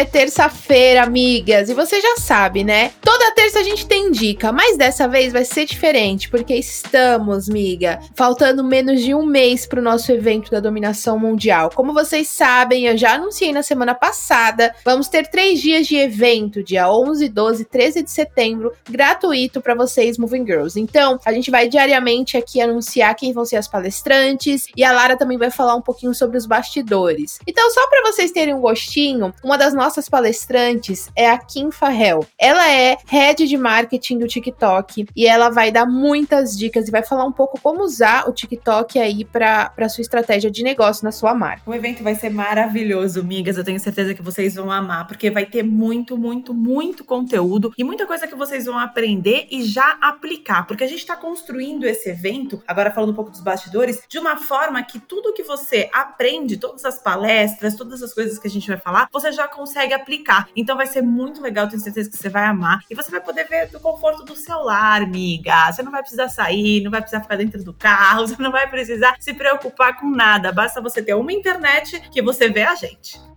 É 0.00 0.04
terça-feira, 0.04 1.02
amigas, 1.02 1.68
e 1.68 1.74
você 1.74 2.00
já 2.00 2.16
sabe, 2.16 2.62
né? 2.62 2.92
Toda 3.00 3.32
terça 3.32 3.58
a 3.60 3.62
gente 3.62 3.86
tem 3.86 4.10
dica, 4.10 4.52
mas 4.52 4.76
dessa 4.76 5.08
vez 5.08 5.32
vai 5.32 5.44
ser 5.44 5.64
diferente, 5.64 6.28
porque 6.28 6.54
estamos, 6.54 7.48
miga, 7.48 8.00
faltando 8.14 8.62
menos 8.62 9.02
de 9.02 9.14
um 9.14 9.24
mês 9.26 9.66
para 9.66 9.80
o 9.80 9.82
nosso 9.82 10.12
evento 10.12 10.50
da 10.50 10.60
dominação 10.60 11.18
mundial. 11.18 11.70
Como 11.74 11.92
vocês 11.94 12.28
sabem, 12.28 12.86
eu 12.86 12.96
já 12.96 13.14
anunciei 13.14 13.52
na 13.52 13.62
semana 13.62 13.94
passada, 13.94 14.74
vamos 14.84 15.08
ter 15.08 15.28
três 15.28 15.60
dias 15.60 15.86
de 15.86 15.96
evento, 15.96 16.62
dia 16.62 16.90
11, 16.90 17.28
12 17.28 17.62
e 17.62 17.66
13 17.66 18.02
de 18.02 18.10
setembro, 18.10 18.72
gratuito 18.88 19.60
para 19.60 19.74
vocês, 19.74 20.16
Moving 20.16 20.46
Girls. 20.46 20.80
Então, 20.80 21.18
a 21.24 21.32
gente 21.32 21.50
vai 21.50 21.68
diariamente 21.68 22.36
aqui 22.36 22.60
anunciar 22.60 23.14
quem 23.14 23.32
vão 23.32 23.44
ser 23.44 23.56
as 23.56 23.68
palestrantes 23.68 24.66
e 24.76 24.82
a 24.82 24.92
Lara 24.92 25.16
também 25.16 25.36
vai 25.36 25.50
falar 25.50 25.74
um 25.74 25.82
pouquinho 25.82 26.14
sobre 26.14 26.38
os 26.38 26.46
bastidores. 26.46 27.38
Então, 27.46 27.70
só 27.70 27.86
para 27.88 28.10
vocês 28.10 28.30
terem 28.30 28.54
um 28.54 28.60
gostinho, 28.60 29.34
uma 29.42 29.58
das 29.58 29.70
das 29.70 29.74
nossas 29.90 30.08
palestrantes 30.08 31.10
é 31.16 31.28
a 31.28 31.36
Kim 31.36 31.72
Farrell. 31.72 32.24
Ela 32.38 32.70
é 32.70 32.96
head 33.08 33.48
de 33.48 33.56
marketing 33.56 34.18
do 34.18 34.28
TikTok 34.28 35.08
e 35.16 35.26
ela 35.26 35.50
vai 35.50 35.72
dar 35.72 35.84
muitas 35.84 36.56
dicas 36.56 36.86
e 36.86 36.92
vai 36.92 37.02
falar 37.02 37.24
um 37.24 37.32
pouco 37.32 37.60
como 37.60 37.82
usar 37.82 38.28
o 38.28 38.32
TikTok 38.32 39.00
aí 39.00 39.24
para 39.24 39.88
sua 39.88 40.02
estratégia 40.02 40.48
de 40.48 40.62
negócio 40.62 41.02
na 41.02 41.10
sua 41.10 41.34
marca. 41.34 41.68
O 41.68 41.74
evento 41.74 42.04
vai 42.04 42.14
ser 42.14 42.30
maravilhoso, 42.30 43.24
migas. 43.24 43.58
Eu 43.58 43.64
tenho 43.64 43.80
certeza 43.80 44.14
que 44.14 44.22
vocês 44.22 44.54
vão 44.54 44.70
amar, 44.70 45.08
porque 45.08 45.28
vai 45.28 45.44
ter 45.44 45.64
muito, 45.64 46.16
muito, 46.16 46.54
muito 46.54 47.02
conteúdo 47.02 47.74
e 47.76 47.82
muita 47.82 48.06
coisa 48.06 48.28
que 48.28 48.36
vocês 48.36 48.66
vão 48.66 48.78
aprender 48.78 49.48
e 49.50 49.64
já 49.64 49.98
aplicar, 50.00 50.68
porque 50.68 50.84
a 50.84 50.86
gente 50.86 51.00
está 51.00 51.16
construindo 51.16 51.84
esse 51.84 52.08
evento, 52.10 52.62
agora 52.64 52.92
falando 52.92 53.10
um 53.10 53.16
pouco 53.16 53.32
dos 53.32 53.40
bastidores, 53.40 54.04
de 54.08 54.20
uma 54.20 54.36
forma 54.36 54.80
que 54.84 55.00
tudo 55.00 55.32
que 55.32 55.42
você 55.42 55.90
aprende, 55.92 56.58
todas 56.58 56.84
as 56.84 57.02
palestras, 57.02 57.74
todas 57.74 58.04
as 58.04 58.14
coisas 58.14 58.38
que 58.38 58.46
a 58.46 58.50
gente 58.50 58.68
vai 58.68 58.76
falar, 58.76 59.08
você 59.12 59.32
já 59.32 59.48
consegue 59.48 59.79
aplicar. 59.94 60.48
Então 60.54 60.76
vai 60.76 60.86
ser 60.86 61.02
muito 61.02 61.40
legal, 61.40 61.68
tenho 61.68 61.80
certeza 61.80 62.10
que 62.10 62.16
você 62.16 62.28
vai 62.28 62.44
amar. 62.44 62.80
E 62.90 62.94
você 62.94 63.10
vai 63.10 63.20
poder 63.20 63.44
ver 63.48 63.68
do 63.68 63.80
conforto 63.80 64.24
do 64.24 64.36
celular, 64.36 65.02
amiga. 65.02 65.70
Você 65.72 65.82
não 65.82 65.92
vai 65.92 66.00
precisar 66.00 66.28
sair, 66.28 66.82
não 66.82 66.90
vai 66.90 67.00
precisar 67.00 67.22
ficar 67.22 67.36
dentro 67.36 67.62
do 67.62 67.72
carro, 67.72 68.26
você 68.28 68.40
não 68.42 68.50
vai 68.52 68.68
precisar 68.68 69.16
se 69.18 69.32
preocupar 69.34 69.98
com 69.98 70.10
nada. 70.10 70.52
Basta 70.52 70.80
você 70.80 71.02
ter 71.02 71.14
uma 71.14 71.32
internet 71.32 72.00
que 72.10 72.22
você 72.22 72.48
vê 72.48 72.62
a 72.62 72.74
gente. 72.74 73.29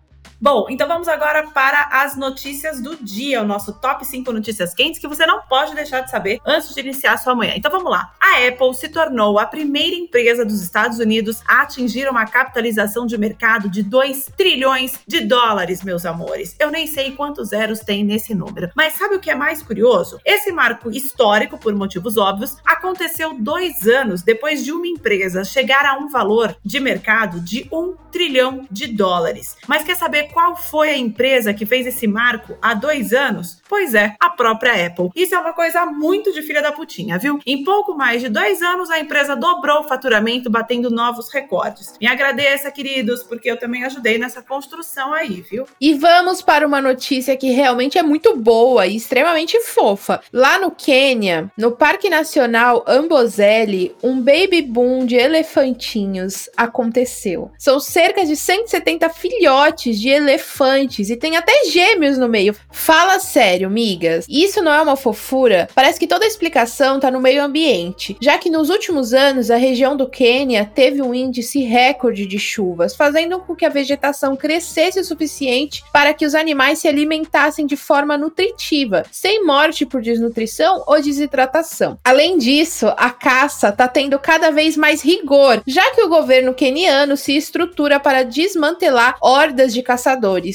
Bom, 0.43 0.67
então 0.69 0.89
vamos 0.89 1.07
agora 1.07 1.47
para 1.51 1.87
as 1.89 2.17
notícias 2.17 2.81
do 2.81 2.97
dia, 2.97 3.41
o 3.41 3.45
nosso 3.45 3.71
top 3.79 4.05
5 4.05 4.29
notícias 4.33 4.73
quentes 4.73 4.99
que 4.99 5.07
você 5.07 5.25
não 5.25 5.41
pode 5.43 5.73
deixar 5.73 6.01
de 6.01 6.11
saber 6.11 6.41
antes 6.45 6.75
de 6.75 6.81
iniciar 6.81 7.15
sua 7.15 7.33
manhã. 7.33 7.53
Então 7.55 7.71
vamos 7.71 7.89
lá. 7.89 8.13
A 8.19 8.45
Apple 8.45 8.73
se 8.73 8.89
tornou 8.89 9.39
a 9.39 9.45
primeira 9.45 9.95
empresa 9.95 10.43
dos 10.43 10.61
Estados 10.61 10.99
Unidos 10.99 11.41
a 11.47 11.61
atingir 11.61 12.09
uma 12.09 12.25
capitalização 12.25 13.05
de 13.05 13.17
mercado 13.17 13.69
de 13.69 13.81
2 13.83 14.33
trilhões 14.35 14.99
de 15.07 15.21
dólares, 15.21 15.81
meus 15.81 16.05
amores. 16.05 16.57
Eu 16.59 16.69
nem 16.69 16.87
sei 16.87 17.11
quantos 17.11 17.47
zeros 17.47 17.79
tem 17.79 18.03
nesse 18.03 18.35
número. 18.35 18.69
Mas 18.75 18.95
sabe 18.95 19.15
o 19.15 19.21
que 19.21 19.31
é 19.31 19.35
mais 19.35 19.63
curioso? 19.63 20.19
Esse 20.25 20.51
marco 20.51 20.91
histórico, 20.91 21.57
por 21.57 21.73
motivos 21.73 22.17
óbvios, 22.17 22.57
aconteceu 22.65 23.33
dois 23.39 23.87
anos 23.87 24.23
depois 24.23 24.61
de 24.61 24.73
uma 24.73 24.87
empresa 24.87 25.45
chegar 25.45 25.85
a 25.85 25.97
um 25.97 26.09
valor 26.09 26.53
de 26.65 26.81
mercado 26.81 27.39
de 27.39 27.65
1 27.71 27.95
trilhão 28.11 28.67
de 28.69 28.87
dólares. 28.87 29.55
Mas 29.67 29.83
quer 29.83 29.95
saber 29.95 30.32
qual 30.33 30.55
foi 30.55 30.89
a 30.89 30.97
empresa 30.97 31.53
que 31.53 31.65
fez 31.65 31.85
esse 31.85 32.07
marco 32.07 32.57
há 32.61 32.73
dois 32.73 33.13
anos? 33.13 33.61
Pois 33.69 33.93
é, 33.93 34.15
a 34.19 34.29
própria 34.29 34.85
Apple. 34.87 35.09
Isso 35.15 35.35
é 35.35 35.39
uma 35.39 35.53
coisa 35.53 35.85
muito 35.85 36.33
de 36.33 36.41
filha 36.41 36.61
da 36.61 36.71
putinha, 36.71 37.17
viu? 37.17 37.39
Em 37.45 37.63
pouco 37.63 37.95
mais 37.95 38.21
de 38.21 38.29
dois 38.29 38.61
anos, 38.61 38.89
a 38.89 38.99
empresa 38.99 39.35
dobrou 39.35 39.81
o 39.81 39.87
faturamento, 39.87 40.49
batendo 40.49 40.89
novos 40.89 41.31
recordes. 41.31 41.93
Me 42.01 42.07
agradeça, 42.07 42.71
queridos, 42.71 43.23
porque 43.23 43.49
eu 43.49 43.57
também 43.57 43.83
ajudei 43.83 44.17
nessa 44.17 44.41
construção 44.41 45.13
aí, 45.13 45.41
viu? 45.41 45.65
E 45.79 45.93
vamos 45.93 46.41
para 46.41 46.67
uma 46.67 46.81
notícia 46.81 47.37
que 47.37 47.51
realmente 47.51 47.97
é 47.97 48.03
muito 48.03 48.35
boa 48.35 48.87
e 48.87 48.95
extremamente 48.95 49.59
fofa. 49.61 50.21
Lá 50.31 50.59
no 50.59 50.71
Quênia, 50.71 51.51
no 51.57 51.71
Parque 51.71 52.09
Nacional 52.09 52.83
Amboseli, 52.87 53.95
um 54.01 54.19
baby 54.19 54.61
boom 54.61 55.05
de 55.05 55.15
elefantinhos 55.15 56.49
aconteceu. 56.57 57.51
São 57.57 57.79
cerca 57.79 58.25
de 58.25 58.35
170 58.35 59.09
filhotes 59.09 59.99
de 59.99 60.09
elefantes 60.23 61.09
e 61.09 61.15
tem 61.15 61.37
até 61.37 61.65
gêmeos 61.65 62.17
no 62.17 62.27
meio. 62.27 62.55
Fala 62.71 63.19
sério, 63.19 63.69
migas. 63.69 64.25
Isso 64.29 64.61
não 64.61 64.73
é 64.73 64.81
uma 64.81 64.95
fofura? 64.95 65.67
Parece 65.75 65.99
que 65.99 66.07
toda 66.07 66.25
a 66.25 66.27
explicação 66.27 66.99
tá 66.99 67.11
no 67.11 67.19
meio 67.19 67.43
ambiente, 67.43 68.17
já 68.21 68.37
que 68.37 68.49
nos 68.49 68.69
últimos 68.69 69.13
anos 69.13 69.51
a 69.51 69.57
região 69.57 69.95
do 69.95 70.09
Quênia 70.09 70.69
teve 70.73 71.01
um 71.01 71.13
índice 71.13 71.59
recorde 71.59 72.25
de 72.25 72.39
chuvas, 72.39 72.95
fazendo 72.95 73.39
com 73.39 73.55
que 73.55 73.65
a 73.65 73.69
vegetação 73.69 74.35
crescesse 74.35 74.99
o 74.99 75.03
suficiente 75.03 75.83
para 75.91 76.13
que 76.13 76.25
os 76.25 76.35
animais 76.35 76.79
se 76.79 76.87
alimentassem 76.87 77.65
de 77.65 77.75
forma 77.75 78.17
nutritiva, 78.17 79.03
sem 79.11 79.45
morte 79.45 79.85
por 79.85 80.01
desnutrição 80.01 80.83
ou 80.87 81.01
desidratação. 81.01 81.97
Além 82.03 82.37
disso, 82.37 82.87
a 82.97 83.09
caça 83.09 83.71
tá 83.71 83.87
tendo 83.87 84.17
cada 84.19 84.51
vez 84.51 84.77
mais 84.77 85.01
rigor, 85.01 85.61
já 85.67 85.91
que 85.91 86.01
o 86.01 86.09
governo 86.09 86.53
queniano 86.53 87.17
se 87.17 87.35
estrutura 87.35 87.99
para 87.99 88.23
desmantelar 88.23 89.17
hordas 89.21 89.73
de 89.73 89.81
caçadores 89.81 90.12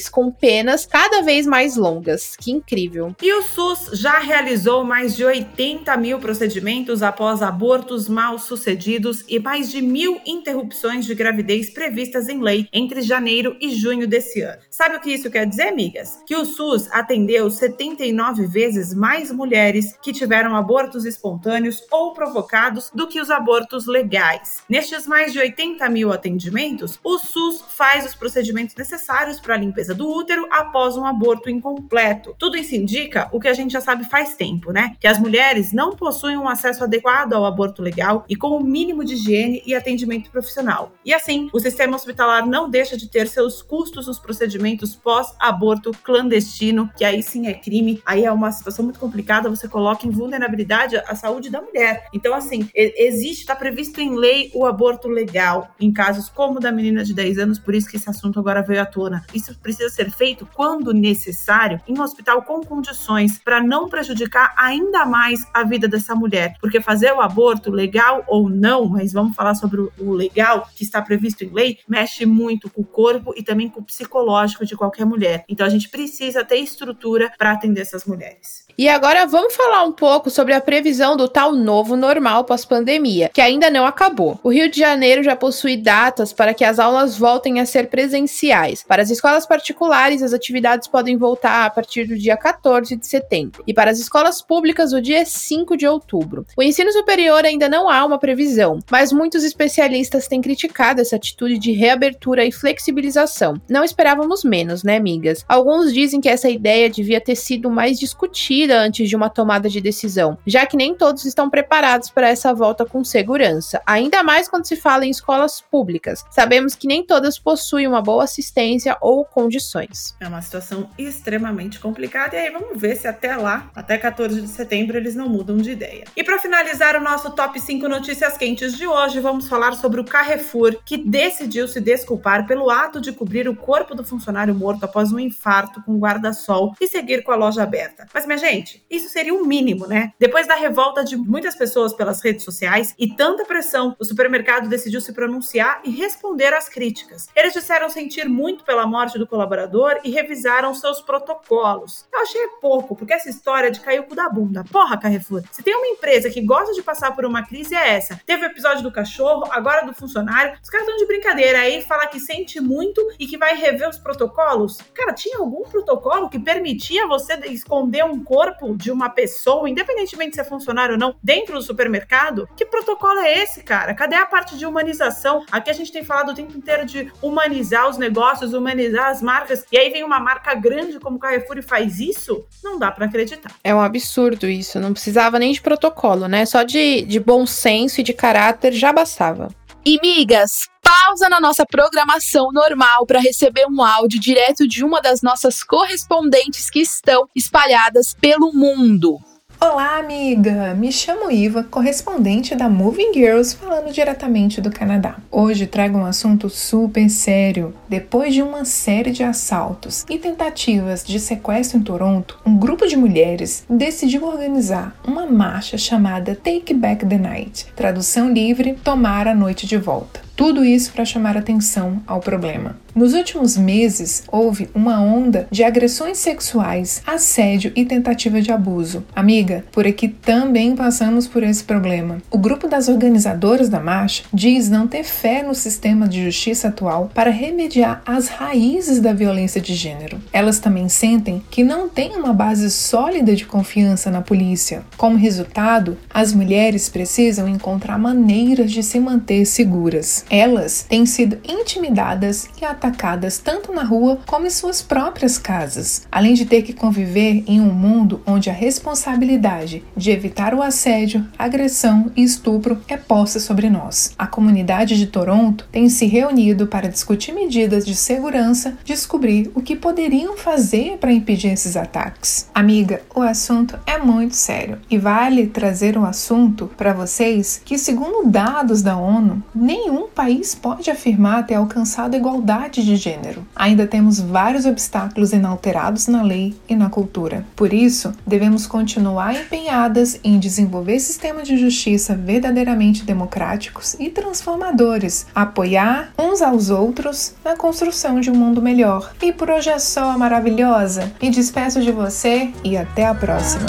com 0.09 0.31
penas 0.31 0.85
cada 0.85 1.21
vez 1.21 1.45
mais 1.45 1.75
longas. 1.75 2.35
Que 2.35 2.51
incrível. 2.51 3.15
E 3.21 3.33
o 3.33 3.41
SUS 3.43 3.99
já 3.99 4.19
realizou 4.19 4.83
mais 4.83 5.15
de 5.15 5.23
80 5.25 5.95
mil 5.97 6.19
procedimentos 6.19 7.01
após 7.01 7.41
abortos 7.41 8.07
mal 8.07 8.37
sucedidos 8.37 9.23
e 9.27 9.39
mais 9.39 9.71
de 9.71 9.81
mil 9.81 10.19
interrupções 10.25 11.05
de 11.05 11.15
gravidez 11.15 11.69
previstas 11.69 12.29
em 12.29 12.41
lei 12.41 12.67
entre 12.71 13.01
janeiro 13.01 13.55
e 13.59 13.71
junho 13.71 14.07
desse 14.07 14.41
ano. 14.41 14.61
Sabe 14.69 14.95
o 14.95 15.01
que 15.01 15.11
isso 15.11 15.29
quer 15.29 15.45
dizer, 15.45 15.69
amigas? 15.69 16.19
Que 16.25 16.35
o 16.35 16.45
SUS 16.45 16.87
atendeu 16.91 17.49
79 17.49 18.45
vezes 18.47 18.93
mais 18.93 19.31
mulheres 19.31 19.97
que 20.01 20.13
tiveram 20.13 20.55
abortos 20.55 21.05
espontâneos 21.05 21.83
ou 21.91 22.13
provocados 22.13 22.91
do 22.93 23.07
que 23.07 23.19
os 23.19 23.29
abortos 23.29 23.87
legais. 23.87 24.63
Nestes 24.69 25.07
mais 25.07 25.33
de 25.33 25.39
80 25.39 25.89
mil 25.89 26.11
atendimentos, 26.11 26.99
o 27.03 27.17
SUS 27.17 27.63
faz 27.69 28.05
os 28.05 28.15
procedimentos 28.15 28.75
necessários 28.75 29.38
para 29.39 29.55
a 29.55 29.57
limpeza 29.57 29.93
do 29.93 30.09
útero 30.09 30.47
após 30.51 30.95
um 30.95 31.05
aborto 31.05 31.49
incompleto. 31.49 32.35
Tudo 32.37 32.57
isso 32.57 32.75
indica 32.75 33.29
o 33.31 33.39
que 33.39 33.47
a 33.47 33.53
gente 33.53 33.71
já 33.71 33.81
sabe 33.81 34.03
faz 34.03 34.35
tempo, 34.35 34.71
né? 34.71 34.95
Que 34.99 35.07
as 35.07 35.19
mulheres 35.19 35.73
não 35.73 35.95
possuem 35.95 36.37
um 36.37 36.47
acesso 36.47 36.83
adequado 36.83 37.33
ao 37.33 37.45
aborto 37.45 37.81
legal 37.81 38.25
e 38.27 38.35
com 38.35 38.49
o 38.49 38.63
mínimo 38.63 39.03
de 39.03 39.13
higiene 39.13 39.61
e 39.65 39.75
atendimento 39.75 40.29
profissional. 40.29 40.91
E 41.03 41.13
assim, 41.13 41.49
o 41.53 41.59
sistema 41.59 41.95
hospitalar 41.95 42.45
não 42.47 42.69
deixa 42.69 42.97
de 42.97 43.07
ter 43.07 43.27
seus 43.27 43.61
custos 43.61 44.07
nos 44.07 44.19
procedimentos 44.19 44.95
pós-aborto 44.95 45.91
clandestino, 46.03 46.89
que 46.97 47.05
aí 47.05 47.21
sim 47.21 47.47
é 47.47 47.53
crime, 47.53 48.01
aí 48.05 48.25
é 48.25 48.31
uma 48.31 48.51
situação 48.51 48.83
muito 48.83 48.99
complicada, 48.99 49.49
você 49.49 49.67
coloca 49.67 50.05
em 50.05 50.11
vulnerabilidade 50.11 50.97
a 50.97 51.15
saúde 51.15 51.49
da 51.49 51.61
mulher. 51.61 52.07
Então, 52.13 52.33
assim, 52.33 52.69
existe, 52.73 53.41
está 53.41 53.55
previsto 53.55 53.99
em 54.01 54.15
lei 54.15 54.51
o 54.53 54.65
aborto 54.65 55.07
legal, 55.07 55.73
em 55.79 55.91
casos 55.91 56.29
como 56.29 56.57
o 56.57 56.59
da 56.59 56.71
menina 56.71 57.03
de 57.03 57.13
10 57.13 57.39
anos, 57.39 57.59
por 57.59 57.75
isso 57.75 57.89
que 57.89 57.97
esse 57.97 58.09
assunto 58.09 58.39
agora 58.39 58.61
veio 58.61 58.81
à 58.81 58.85
tona. 58.85 59.25
Isso 59.33 59.57
precisa 59.59 59.89
ser 59.89 60.11
feito 60.11 60.47
quando 60.53 60.93
necessário 60.93 61.79
em 61.87 61.97
um 61.97 62.01
hospital 62.01 62.41
com 62.43 62.61
condições 62.61 63.37
para 63.37 63.61
não 63.61 63.87
prejudicar 63.87 64.53
ainda 64.57 65.05
mais 65.05 65.45
a 65.53 65.63
vida 65.63 65.87
dessa 65.87 66.15
mulher, 66.15 66.55
porque 66.59 66.81
fazer 66.81 67.11
o 67.13 67.21
aborto 67.21 67.71
legal 67.71 68.23
ou 68.27 68.49
não, 68.49 68.85
mas 68.87 69.13
vamos 69.13 69.35
falar 69.35 69.55
sobre 69.55 69.81
o 69.97 70.11
legal 70.11 70.67
que 70.75 70.83
está 70.83 71.01
previsto 71.01 71.43
em 71.43 71.49
lei, 71.49 71.79
mexe 71.87 72.25
muito 72.25 72.69
com 72.69 72.81
o 72.81 72.85
corpo 72.85 73.33
e 73.35 73.43
também 73.43 73.69
com 73.69 73.79
o 73.79 73.83
psicológico 73.83 74.65
de 74.65 74.75
qualquer 74.75 75.05
mulher. 75.05 75.43
Então 75.47 75.65
a 75.65 75.69
gente 75.69 75.89
precisa 75.89 76.43
ter 76.43 76.57
estrutura 76.57 77.31
para 77.37 77.51
atender 77.51 77.81
essas 77.81 78.05
mulheres. 78.05 78.68
E 78.79 78.87
agora 78.87 79.25
vamos 79.25 79.57
falar 79.57 79.83
um 79.83 79.91
pouco 79.91 80.29
sobre 80.29 80.53
a 80.53 80.61
previsão 80.61 81.17
do 81.17 81.27
tal 81.27 81.51
novo 81.51 81.97
normal 81.97 82.45
pós-pandemia, 82.45 83.29
que 83.33 83.41
ainda 83.41 83.69
não 83.69 83.85
acabou. 83.85 84.39
O 84.41 84.53
Rio 84.53 84.71
de 84.71 84.79
Janeiro 84.79 85.21
já 85.21 85.35
possui 85.35 85.75
datas 85.75 86.31
para 86.31 86.53
que 86.53 86.63
as 86.63 86.79
aulas 86.79 87.17
voltem 87.17 87.59
a 87.59 87.65
ser 87.65 87.89
presenciais. 87.89 88.81
Para 88.81 89.01
as 89.01 89.09
escolas 89.09 89.45
particulares, 89.45 90.23
as 90.23 90.31
atividades 90.31 90.87
podem 90.87 91.17
voltar 91.17 91.65
a 91.65 91.69
partir 91.69 92.05
do 92.05 92.17
dia 92.17 92.37
14 92.37 92.95
de 92.95 93.05
setembro. 93.05 93.65
E 93.67 93.73
para 93.73 93.91
as 93.91 93.99
escolas 93.99 94.41
públicas, 94.41 94.93
o 94.93 95.01
dia 95.01 95.25
5 95.25 95.75
de 95.75 95.85
outubro. 95.85 96.45
O 96.55 96.63
ensino 96.63 96.93
superior 96.93 97.43
ainda 97.43 97.67
não 97.67 97.89
há 97.89 98.05
uma 98.05 98.17
previsão, 98.17 98.79
mas 98.89 99.11
muitos 99.11 99.43
especialistas 99.43 100.25
têm 100.25 100.39
criticado 100.39 101.01
essa 101.01 101.17
atitude 101.17 101.57
de 101.57 101.73
reabertura 101.73 102.45
e 102.45 102.51
flexibilização. 102.53 103.61
Não 103.69 103.83
esperávamos 103.83 104.45
menos, 104.45 104.85
né, 104.85 104.95
amigas? 104.95 105.43
Alguns 105.49 105.93
dizem 105.93 106.21
que 106.21 106.29
essa 106.29 106.49
ideia 106.49 106.89
devia 106.89 107.19
ter 107.19 107.35
sido 107.35 107.69
mais 107.69 107.99
discutida 107.99 108.68
antes 108.69 109.09
de 109.09 109.15
uma 109.15 109.29
tomada 109.29 109.69
de 109.69 109.81
decisão, 109.81 110.37
já 110.45 110.65
que 110.65 110.77
nem 110.77 110.93
todos 110.93 111.25
estão 111.25 111.49
preparados 111.49 112.09
para 112.09 112.29
essa 112.29 112.53
volta 112.53 112.85
com 112.85 113.03
segurança, 113.03 113.81
ainda 113.85 114.23
mais 114.23 114.47
quando 114.47 114.65
se 114.65 114.75
fala 114.75 115.05
em 115.05 115.09
escolas 115.09 115.61
públicas. 115.61 116.23
Sabemos 116.29 116.75
que 116.75 116.87
nem 116.87 117.03
todas 117.03 117.39
possuem 117.39 117.87
uma 117.87 118.01
boa 118.01 118.23
assistência 118.23 118.97
ou 119.01 119.25
condições. 119.25 120.15
É 120.19 120.27
uma 120.27 120.41
situação 120.41 120.89
extremamente 120.97 121.79
complicada 121.79 122.35
e 122.35 122.39
aí 122.39 122.49
vamos 122.51 122.79
ver 122.79 122.95
se 122.95 123.07
até 123.07 123.35
lá, 123.35 123.69
até 123.75 123.97
14 123.97 124.41
de 124.41 124.47
setembro, 124.47 124.97
eles 124.97 125.15
não 125.15 125.29
mudam 125.29 125.57
de 125.57 125.71
ideia. 125.71 126.05
E 126.15 126.23
para 126.23 126.39
finalizar 126.39 126.95
o 126.95 127.01
nosso 127.01 127.31
top 127.31 127.59
5 127.59 127.87
notícias 127.87 128.37
quentes 128.37 128.77
de 128.77 128.85
hoje, 128.87 129.19
vamos 129.19 129.47
falar 129.47 129.73
sobre 129.73 130.01
o 130.01 130.03
Carrefour, 130.03 130.77
que 130.85 130.97
decidiu 130.97 131.67
se 131.67 131.79
desculpar 131.79 132.45
pelo 132.45 132.69
ato 132.69 133.01
de 133.01 133.11
cobrir 133.11 133.47
o 133.47 133.55
corpo 133.55 133.95
do 133.95 134.03
funcionário 134.03 134.53
morto 134.53 134.83
após 134.83 135.11
um 135.11 135.19
infarto 135.19 135.81
com 135.83 135.97
guarda-sol 135.97 136.73
e 136.79 136.87
seguir 136.87 137.23
com 137.23 137.31
a 137.31 137.35
loja 137.35 137.63
aberta. 137.63 138.05
Mas, 138.13 138.25
minha 138.25 138.37
gente, 138.37 138.58
isso 138.89 139.09
seria 139.09 139.33
o 139.33 139.39
um 139.39 139.45
mínimo, 139.45 139.87
né? 139.87 140.13
Depois 140.19 140.47
da 140.47 140.55
revolta 140.55 141.03
de 141.03 141.15
muitas 141.15 141.55
pessoas 141.55 141.93
pelas 141.93 142.21
redes 142.21 142.43
sociais 142.43 142.93
e 142.97 143.15
tanta 143.15 143.45
pressão, 143.45 143.95
o 143.99 144.05
supermercado 144.05 144.69
decidiu 144.69 145.01
se 145.01 145.13
pronunciar 145.13 145.81
e 145.83 145.89
responder 145.89 146.53
às 146.53 146.69
críticas. 146.69 147.27
Eles 147.35 147.53
disseram 147.53 147.89
sentir 147.89 148.27
muito 148.27 148.63
pela 148.63 148.85
morte 148.85 149.17
do 149.17 149.27
colaborador 149.27 149.99
e 150.03 150.11
revisaram 150.11 150.73
seus 150.73 151.01
protocolos. 151.01 152.07
Eu 152.13 152.21
achei 152.21 152.47
pouco, 152.61 152.95
porque 152.95 153.13
essa 153.13 153.29
história 153.29 153.71
de 153.71 153.79
cair 153.79 153.99
o 153.99 154.03
cu 154.03 154.15
da 154.15 154.29
bunda. 154.29 154.63
Porra, 154.71 154.97
Carrefour, 154.97 155.43
se 155.51 155.63
tem 155.63 155.75
uma 155.75 155.87
empresa 155.87 156.29
que 156.29 156.41
gosta 156.41 156.73
de 156.73 156.81
passar 156.81 157.15
por 157.15 157.25
uma 157.25 157.45
crise, 157.45 157.75
é 157.75 157.95
essa. 157.95 158.19
Teve 158.25 158.43
o 158.43 158.49
episódio 158.49 158.83
do 158.83 158.91
cachorro, 158.91 159.47
agora 159.51 159.85
do 159.85 159.93
funcionário. 159.93 160.57
Os 160.61 160.69
caras 160.69 160.87
estão 160.87 160.97
de 160.97 161.07
brincadeira 161.07 161.59
aí, 161.59 161.81
falar 161.81 162.07
que 162.07 162.19
sente 162.19 162.59
muito 162.59 163.01
e 163.19 163.27
que 163.27 163.37
vai 163.37 163.55
rever 163.55 163.89
os 163.89 163.97
protocolos. 163.97 164.77
Cara, 164.93 165.13
tinha 165.13 165.39
algum 165.39 165.63
protocolo 165.63 166.29
que 166.29 166.39
permitia 166.39 167.07
você 167.07 167.35
esconder 167.47 168.03
um 168.03 168.23
corpo 168.23 168.38
de 168.77 168.91
uma 168.91 169.09
pessoa, 169.09 169.69
independentemente 169.69 170.35
se 170.35 170.41
é 170.41 170.43
funcionário 170.43 170.93
ou 170.93 170.99
não, 170.99 171.15
dentro 171.21 171.55
do 171.55 171.61
supermercado? 171.61 172.47
Que 172.55 172.65
protocolo 172.65 173.19
é 173.19 173.41
esse, 173.43 173.63
cara? 173.63 173.93
Cadê 173.93 174.15
a 174.15 174.25
parte 174.25 174.57
de 174.57 174.65
humanização? 174.65 175.45
Aqui 175.51 175.69
a 175.69 175.73
gente 175.73 175.91
tem 175.91 176.03
falado 176.03 176.29
o 176.29 176.35
tempo 176.35 176.57
inteiro 176.57 176.85
de 176.85 177.11
humanizar 177.21 177.89
os 177.89 177.97
negócios, 177.97 178.53
humanizar 178.53 179.07
as 179.07 179.21
marcas, 179.21 179.65
e 179.71 179.77
aí 179.77 179.89
vem 179.89 180.03
uma 180.03 180.19
marca 180.19 180.53
grande 180.53 180.99
como 180.99 181.19
Carrefour 181.19 181.57
e 181.57 181.61
faz 181.61 181.99
isso? 181.99 182.45
Não 182.63 182.77
dá 182.77 182.91
para 182.91 183.05
acreditar. 183.05 183.51
É 183.63 183.73
um 183.73 183.81
absurdo 183.81 184.47
isso. 184.47 184.79
Não 184.79 184.93
precisava 184.93 185.39
nem 185.39 185.51
de 185.51 185.61
protocolo, 185.61 186.27
né? 186.27 186.45
Só 186.45 186.63
de, 186.63 187.03
de 187.03 187.19
bom 187.19 187.45
senso 187.45 188.01
e 188.01 188.03
de 188.03 188.13
caráter 188.13 188.71
já 188.73 188.91
bastava. 188.91 189.49
E 189.85 189.99
migas, 190.01 190.69
pausa 190.89 191.29
na 191.29 191.39
nossa 191.39 191.67
programação 191.67 192.51
normal 192.51 193.05
para 193.05 193.19
receber 193.19 193.67
um 193.69 193.83
áudio 193.83 194.19
direto 194.19 194.67
de 194.67 194.83
uma 194.83 194.99
das 194.99 195.21
nossas 195.21 195.63
correspondentes 195.63 196.67
que 196.67 196.79
estão 196.79 197.29
espalhadas 197.35 198.15
pelo 198.15 198.51
mundo. 198.51 199.19
Olá, 199.61 199.99
amiga! 199.99 200.73
Me 200.73 200.91
chamo 200.91 201.29
Iva, 201.29 201.61
correspondente 201.63 202.55
da 202.55 202.67
Moving 202.67 203.13
Girls, 203.13 203.55
falando 203.55 203.91
diretamente 203.91 204.61
do 204.61 204.71
Canadá. 204.71 205.17
Hoje 205.29 205.67
trago 205.67 205.99
um 205.99 206.05
assunto 206.05 206.49
super 206.49 207.07
sério. 207.09 207.75
Depois 207.87 208.33
de 208.33 208.41
uma 208.41 208.65
série 208.65 209.11
de 209.11 209.21
assaltos 209.21 210.05
e 210.09 210.17
tentativas 210.17 211.03
de 211.03 211.19
sequestro 211.19 211.77
em 211.77 211.83
Toronto, 211.83 212.39
um 212.43 212.57
grupo 212.57 212.87
de 212.87 212.95
mulheres 212.95 213.63
decidiu 213.69 214.23
organizar 214.23 214.95
uma 215.05 215.27
marcha 215.27 215.77
chamada 215.77 216.33
Take 216.33 216.73
Back 216.73 217.05
the 217.05 217.17
Night 217.17 217.67
tradução 217.75 218.31
livre, 218.31 218.79
Tomar 218.81 219.27
a 219.27 219.35
Noite 219.35 219.67
de 219.67 219.77
Volta. 219.77 220.28
Tudo 220.39 220.63
isso 220.63 220.93
para 220.93 221.03
chamar 221.03 221.35
atenção 221.35 222.01
ao 222.07 222.21
problema. 222.21 222.77
Nos 222.95 223.13
últimos 223.13 223.55
meses, 223.55 224.23
houve 224.31 224.69
uma 224.73 225.01
onda 225.01 225.47
de 225.51 225.63
agressões 225.63 226.17
sexuais, 226.17 227.01
assédio 227.05 227.71
e 227.75 227.85
tentativa 227.85 228.41
de 228.41 228.51
abuso. 228.51 229.05
Amiga, 229.15 229.63
por 229.71 229.85
aqui 229.85 230.07
também 230.07 230.75
passamos 230.75 231.27
por 231.27 231.43
esse 231.43 231.63
problema. 231.63 232.17
O 232.31 232.37
grupo 232.37 232.67
das 232.67 232.87
organizadoras 232.87 233.69
da 233.69 233.79
marcha 233.79 234.23
diz 234.33 234.69
não 234.69 234.87
ter 234.87 235.03
fé 235.03 235.43
no 235.43 235.53
sistema 235.53 236.07
de 236.07 236.23
justiça 236.23 236.69
atual 236.69 237.11
para 237.13 237.29
remediar 237.29 238.01
as 238.05 238.27
raízes 238.27 238.99
da 238.99 239.13
violência 239.13 239.61
de 239.61 239.75
gênero. 239.75 240.19
Elas 240.33 240.59
também 240.59 240.89
sentem 240.89 241.43
que 241.51 241.63
não 241.63 241.87
tem 241.87 242.15
uma 242.15 242.33
base 242.33 242.71
sólida 242.71 243.35
de 243.35 243.45
confiança 243.45 244.09
na 244.09 244.21
polícia. 244.21 244.83
Como 244.97 245.17
resultado, 245.17 245.97
as 246.09 246.33
mulheres 246.33 246.89
precisam 246.89 247.47
encontrar 247.47 247.99
maneiras 247.99 248.71
de 248.71 248.81
se 248.81 248.99
manter 248.99 249.45
seguras. 249.45 250.25
Elas 250.29 250.85
têm 250.87 251.05
sido 251.05 251.39
intimidadas 251.47 252.47
e 252.61 252.65
atacadas 252.65 253.39
tanto 253.39 253.73
na 253.73 253.83
rua 253.83 254.19
como 254.27 254.45
em 254.45 254.49
suas 254.49 254.81
próprias 254.81 255.37
casas, 255.37 256.07
além 256.11 256.35
de 256.35 256.45
ter 256.45 256.61
que 256.61 256.73
conviver 256.73 257.43
em 257.47 257.59
um 257.59 257.73
mundo 257.73 258.21
onde 258.27 258.49
a 258.49 258.53
responsabilidade 258.53 259.83
de 259.97 260.11
evitar 260.11 260.53
o 260.53 260.61
assédio, 260.61 261.25
agressão 261.37 262.11
e 262.15 262.23
estupro 262.23 262.79
é 262.87 262.95
posta 262.95 263.39
sobre 263.39 263.69
nós. 263.69 264.13
A 264.17 264.27
comunidade 264.27 264.97
de 264.97 265.07
Toronto 265.07 265.67
tem 265.71 265.89
se 265.89 266.05
reunido 266.05 266.67
para 266.67 266.89
discutir 266.89 267.33
medidas 267.33 267.85
de 267.85 267.95
segurança, 267.95 268.77
descobrir 268.85 269.51
o 269.55 269.61
que 269.61 269.75
poderiam 269.75 270.37
fazer 270.37 270.97
para 270.97 271.11
impedir 271.11 271.51
esses 271.51 271.75
ataques. 271.75 272.47
Amiga, 272.53 273.01
o 273.15 273.21
assunto 273.21 273.79
é 273.85 273.97
muito 273.97 274.35
sério 274.35 274.77
e 274.89 274.97
vale 274.97 275.47
trazer 275.47 275.97
um 275.97 276.05
assunto 276.05 276.69
para 276.77 276.93
vocês 276.93 277.61
que, 277.65 277.77
segundo 277.77 278.29
dados 278.29 278.81
da 278.81 278.97
ONU, 278.97 279.43
nenhum 279.55 280.07
país 280.19 280.53
pode 280.53 280.91
afirmar 280.91 281.45
ter 281.45 281.55
alcançado 281.55 282.13
igualdade 282.13 282.83
de 282.83 282.97
gênero. 282.97 283.47
Ainda 283.55 283.87
temos 283.87 284.19
vários 284.19 284.65
obstáculos 284.65 285.31
inalterados 285.31 286.07
na 286.07 286.21
lei 286.21 286.53
e 286.67 286.75
na 286.75 286.89
cultura. 286.89 287.45
Por 287.55 287.71
isso, 287.71 288.11
devemos 288.27 288.67
continuar 288.67 289.33
empenhadas 289.33 290.19
em 290.21 290.37
desenvolver 290.37 290.99
sistemas 290.99 291.47
de 291.47 291.57
justiça 291.57 292.17
verdadeiramente 292.17 293.05
democráticos 293.05 293.95
e 293.97 294.09
transformadores, 294.09 295.25
apoiar 295.33 296.11
uns 296.19 296.41
aos 296.41 296.69
outros 296.69 297.33
na 297.41 297.55
construção 297.55 298.19
de 298.19 298.29
um 298.29 298.35
mundo 298.35 298.61
melhor. 298.61 299.13
E 299.21 299.31
por 299.31 299.49
hoje 299.49 299.69
é 299.69 299.79
só, 299.79 300.17
maravilhosa. 300.17 301.13
Me 301.21 301.29
despeço 301.29 301.81
de 301.81 301.93
você 301.93 302.51
e 302.61 302.75
até 302.75 303.05
a 303.05 303.15
próxima. 303.15 303.67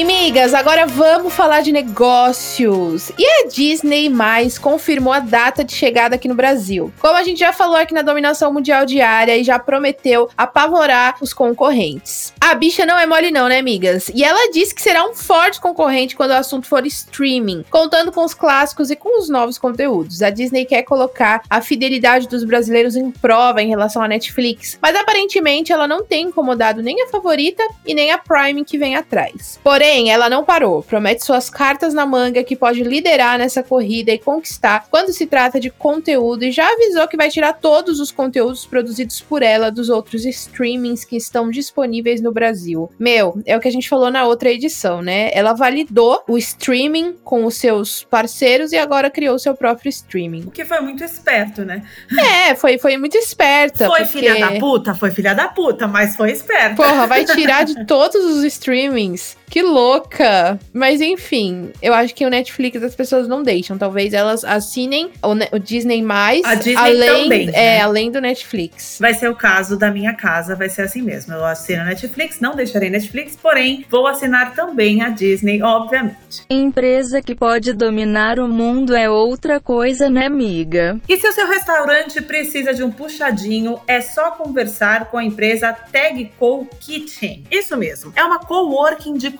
E 0.00 0.04
migas, 0.22 0.52
agora 0.52 0.84
vamos 0.84 1.32
falar 1.32 1.62
de 1.62 1.72
negócios. 1.72 3.10
E 3.18 3.24
a 3.24 3.48
Disney 3.48 4.10
mais 4.10 4.58
confirmou 4.58 5.14
a 5.14 5.18
data 5.18 5.64
de 5.64 5.72
chegada 5.72 6.16
aqui 6.16 6.28
no 6.28 6.34
Brasil. 6.34 6.92
Como 7.00 7.16
a 7.16 7.22
gente 7.22 7.40
já 7.40 7.54
falou 7.54 7.76
aqui 7.76 7.94
na 7.94 8.02
dominação 8.02 8.52
mundial 8.52 8.84
diária 8.84 9.34
e 9.34 9.42
já 9.42 9.58
prometeu 9.58 10.28
apavorar 10.36 11.16
os 11.22 11.32
concorrentes. 11.32 12.34
A 12.38 12.54
bicha 12.54 12.84
não 12.84 12.98
é 12.98 13.06
mole 13.06 13.30
não, 13.30 13.48
né, 13.48 13.58
amigas? 13.58 14.10
E 14.14 14.22
ela 14.22 14.52
disse 14.52 14.74
que 14.74 14.82
será 14.82 15.08
um 15.08 15.14
forte 15.14 15.58
concorrente 15.58 16.14
quando 16.14 16.32
o 16.32 16.34
assunto 16.34 16.66
for 16.66 16.84
streaming, 16.84 17.64
contando 17.70 18.12
com 18.12 18.22
os 18.22 18.34
clássicos 18.34 18.90
e 18.90 18.96
com 18.96 19.18
os 19.18 19.30
novos 19.30 19.56
conteúdos. 19.56 20.20
A 20.20 20.28
Disney 20.28 20.66
quer 20.66 20.82
colocar 20.82 21.42
a 21.48 21.62
fidelidade 21.62 22.28
dos 22.28 22.44
brasileiros 22.44 22.94
em 22.94 23.10
prova 23.10 23.62
em 23.62 23.70
relação 23.70 24.02
à 24.02 24.08
Netflix, 24.08 24.78
mas 24.82 24.94
aparentemente 24.94 25.72
ela 25.72 25.88
não 25.88 26.04
tem 26.04 26.26
incomodado 26.26 26.82
nem 26.82 27.02
a 27.02 27.08
favorita 27.08 27.66
e 27.86 27.94
nem 27.94 28.12
a 28.12 28.18
Prime 28.18 28.66
que 28.66 28.76
vem 28.76 28.96
atrás. 28.96 29.58
Porém, 29.64 30.09
ela 30.10 30.28
não 30.28 30.44
parou. 30.44 30.82
Promete 30.82 31.24
suas 31.24 31.48
cartas 31.48 31.94
na 31.94 32.04
manga 32.04 32.42
que 32.42 32.56
pode 32.56 32.82
liderar 32.82 33.38
nessa 33.38 33.62
corrida 33.62 34.10
e 34.12 34.18
conquistar 34.18 34.86
quando 34.90 35.12
se 35.12 35.26
trata 35.26 35.60
de 35.60 35.70
conteúdo 35.70 36.44
e 36.44 36.50
já 36.50 36.66
avisou 36.68 37.06
que 37.06 37.16
vai 37.16 37.30
tirar 37.30 37.52
todos 37.54 38.00
os 38.00 38.10
conteúdos 38.10 38.66
produzidos 38.66 39.20
por 39.20 39.42
ela 39.42 39.70
dos 39.70 39.88
outros 39.88 40.24
streamings 40.24 41.04
que 41.04 41.16
estão 41.16 41.50
disponíveis 41.50 42.20
no 42.20 42.32
Brasil. 42.32 42.90
Meu, 42.98 43.40
é 43.46 43.56
o 43.56 43.60
que 43.60 43.68
a 43.68 43.72
gente 43.72 43.88
falou 43.88 44.10
na 44.10 44.24
outra 44.24 44.50
edição, 44.50 45.00
né? 45.00 45.30
Ela 45.32 45.52
validou 45.52 46.22
o 46.28 46.36
streaming 46.36 47.14
com 47.22 47.44
os 47.44 47.56
seus 47.56 48.02
parceiros 48.04 48.72
e 48.72 48.76
agora 48.76 49.10
criou 49.10 49.38
seu 49.38 49.54
próprio 49.54 49.88
streaming. 49.88 50.44
O 50.46 50.50
que 50.50 50.64
foi 50.64 50.80
muito 50.80 51.04
esperto, 51.04 51.64
né? 51.64 51.82
É, 52.18 52.54
foi, 52.54 52.78
foi 52.78 52.96
muito 52.96 53.16
esperta. 53.16 53.86
Foi 53.86 54.00
porque... 54.00 54.18
filha 54.18 54.38
da 54.38 54.58
puta, 54.58 54.94
foi 54.94 55.10
filha 55.10 55.34
da 55.34 55.48
puta, 55.48 55.86
mas 55.86 56.16
foi 56.16 56.32
esperta. 56.32 56.76
Porra, 56.76 57.06
vai 57.06 57.24
tirar 57.24 57.64
de 57.64 57.86
todos 57.86 58.24
os 58.24 58.44
streamings. 58.44 59.36
Que 59.48 59.62
louca! 59.62 59.99
Louca. 60.00 60.58
Mas 60.72 61.00
enfim, 61.00 61.70
eu 61.82 61.92
acho 61.94 62.14
que 62.14 62.24
o 62.24 62.30
Netflix 62.30 62.82
as 62.82 62.94
pessoas 62.94 63.28
não 63.28 63.42
deixam. 63.42 63.76
Talvez 63.78 64.12
elas 64.12 64.44
assinem 64.44 65.10
o, 65.22 65.56
o 65.56 65.58
Disney 65.58 66.02
mais. 66.02 66.44
A 66.44 66.54
Disney 66.54 66.76
além, 66.76 67.22
também, 67.22 67.48
É, 67.50 67.52
né? 67.52 67.80
além 67.80 68.10
do 68.10 68.20
Netflix. 68.20 68.98
Vai 69.00 69.14
ser 69.14 69.28
o 69.28 69.36
caso 69.36 69.78
da 69.78 69.90
minha 69.90 70.14
casa, 70.14 70.56
vai 70.56 70.68
ser 70.68 70.82
assim 70.82 71.02
mesmo. 71.02 71.34
Eu 71.34 71.44
assino 71.44 71.82
a 71.82 71.86
Netflix, 71.86 72.40
não 72.40 72.54
deixarei 72.54 72.90
Netflix, 72.90 73.36
porém 73.36 73.84
vou 73.88 74.06
assinar 74.06 74.54
também 74.54 75.02
a 75.02 75.08
Disney, 75.08 75.62
obviamente. 75.62 76.42
Empresa 76.48 77.20
que 77.22 77.34
pode 77.34 77.72
dominar 77.72 78.38
o 78.38 78.48
mundo 78.48 78.94
é 78.94 79.08
outra 79.08 79.60
coisa, 79.60 80.08
né, 80.08 80.26
amiga? 80.26 80.98
E 81.08 81.16
se 81.18 81.26
o 81.28 81.32
seu 81.32 81.46
restaurante 81.46 82.20
precisa 82.22 82.72
de 82.72 82.82
um 82.82 82.90
puxadinho, 82.90 83.78
é 83.86 84.00
só 84.00 84.30
conversar 84.32 85.06
com 85.06 85.18
a 85.18 85.24
empresa 85.24 85.72
Tag 85.72 86.30
Co 86.38 86.66
Kitchen. 86.80 87.44
Isso 87.50 87.76
mesmo, 87.76 88.12
é 88.16 88.24
uma 88.24 88.38
coworking 88.38 89.14
de 89.14 89.30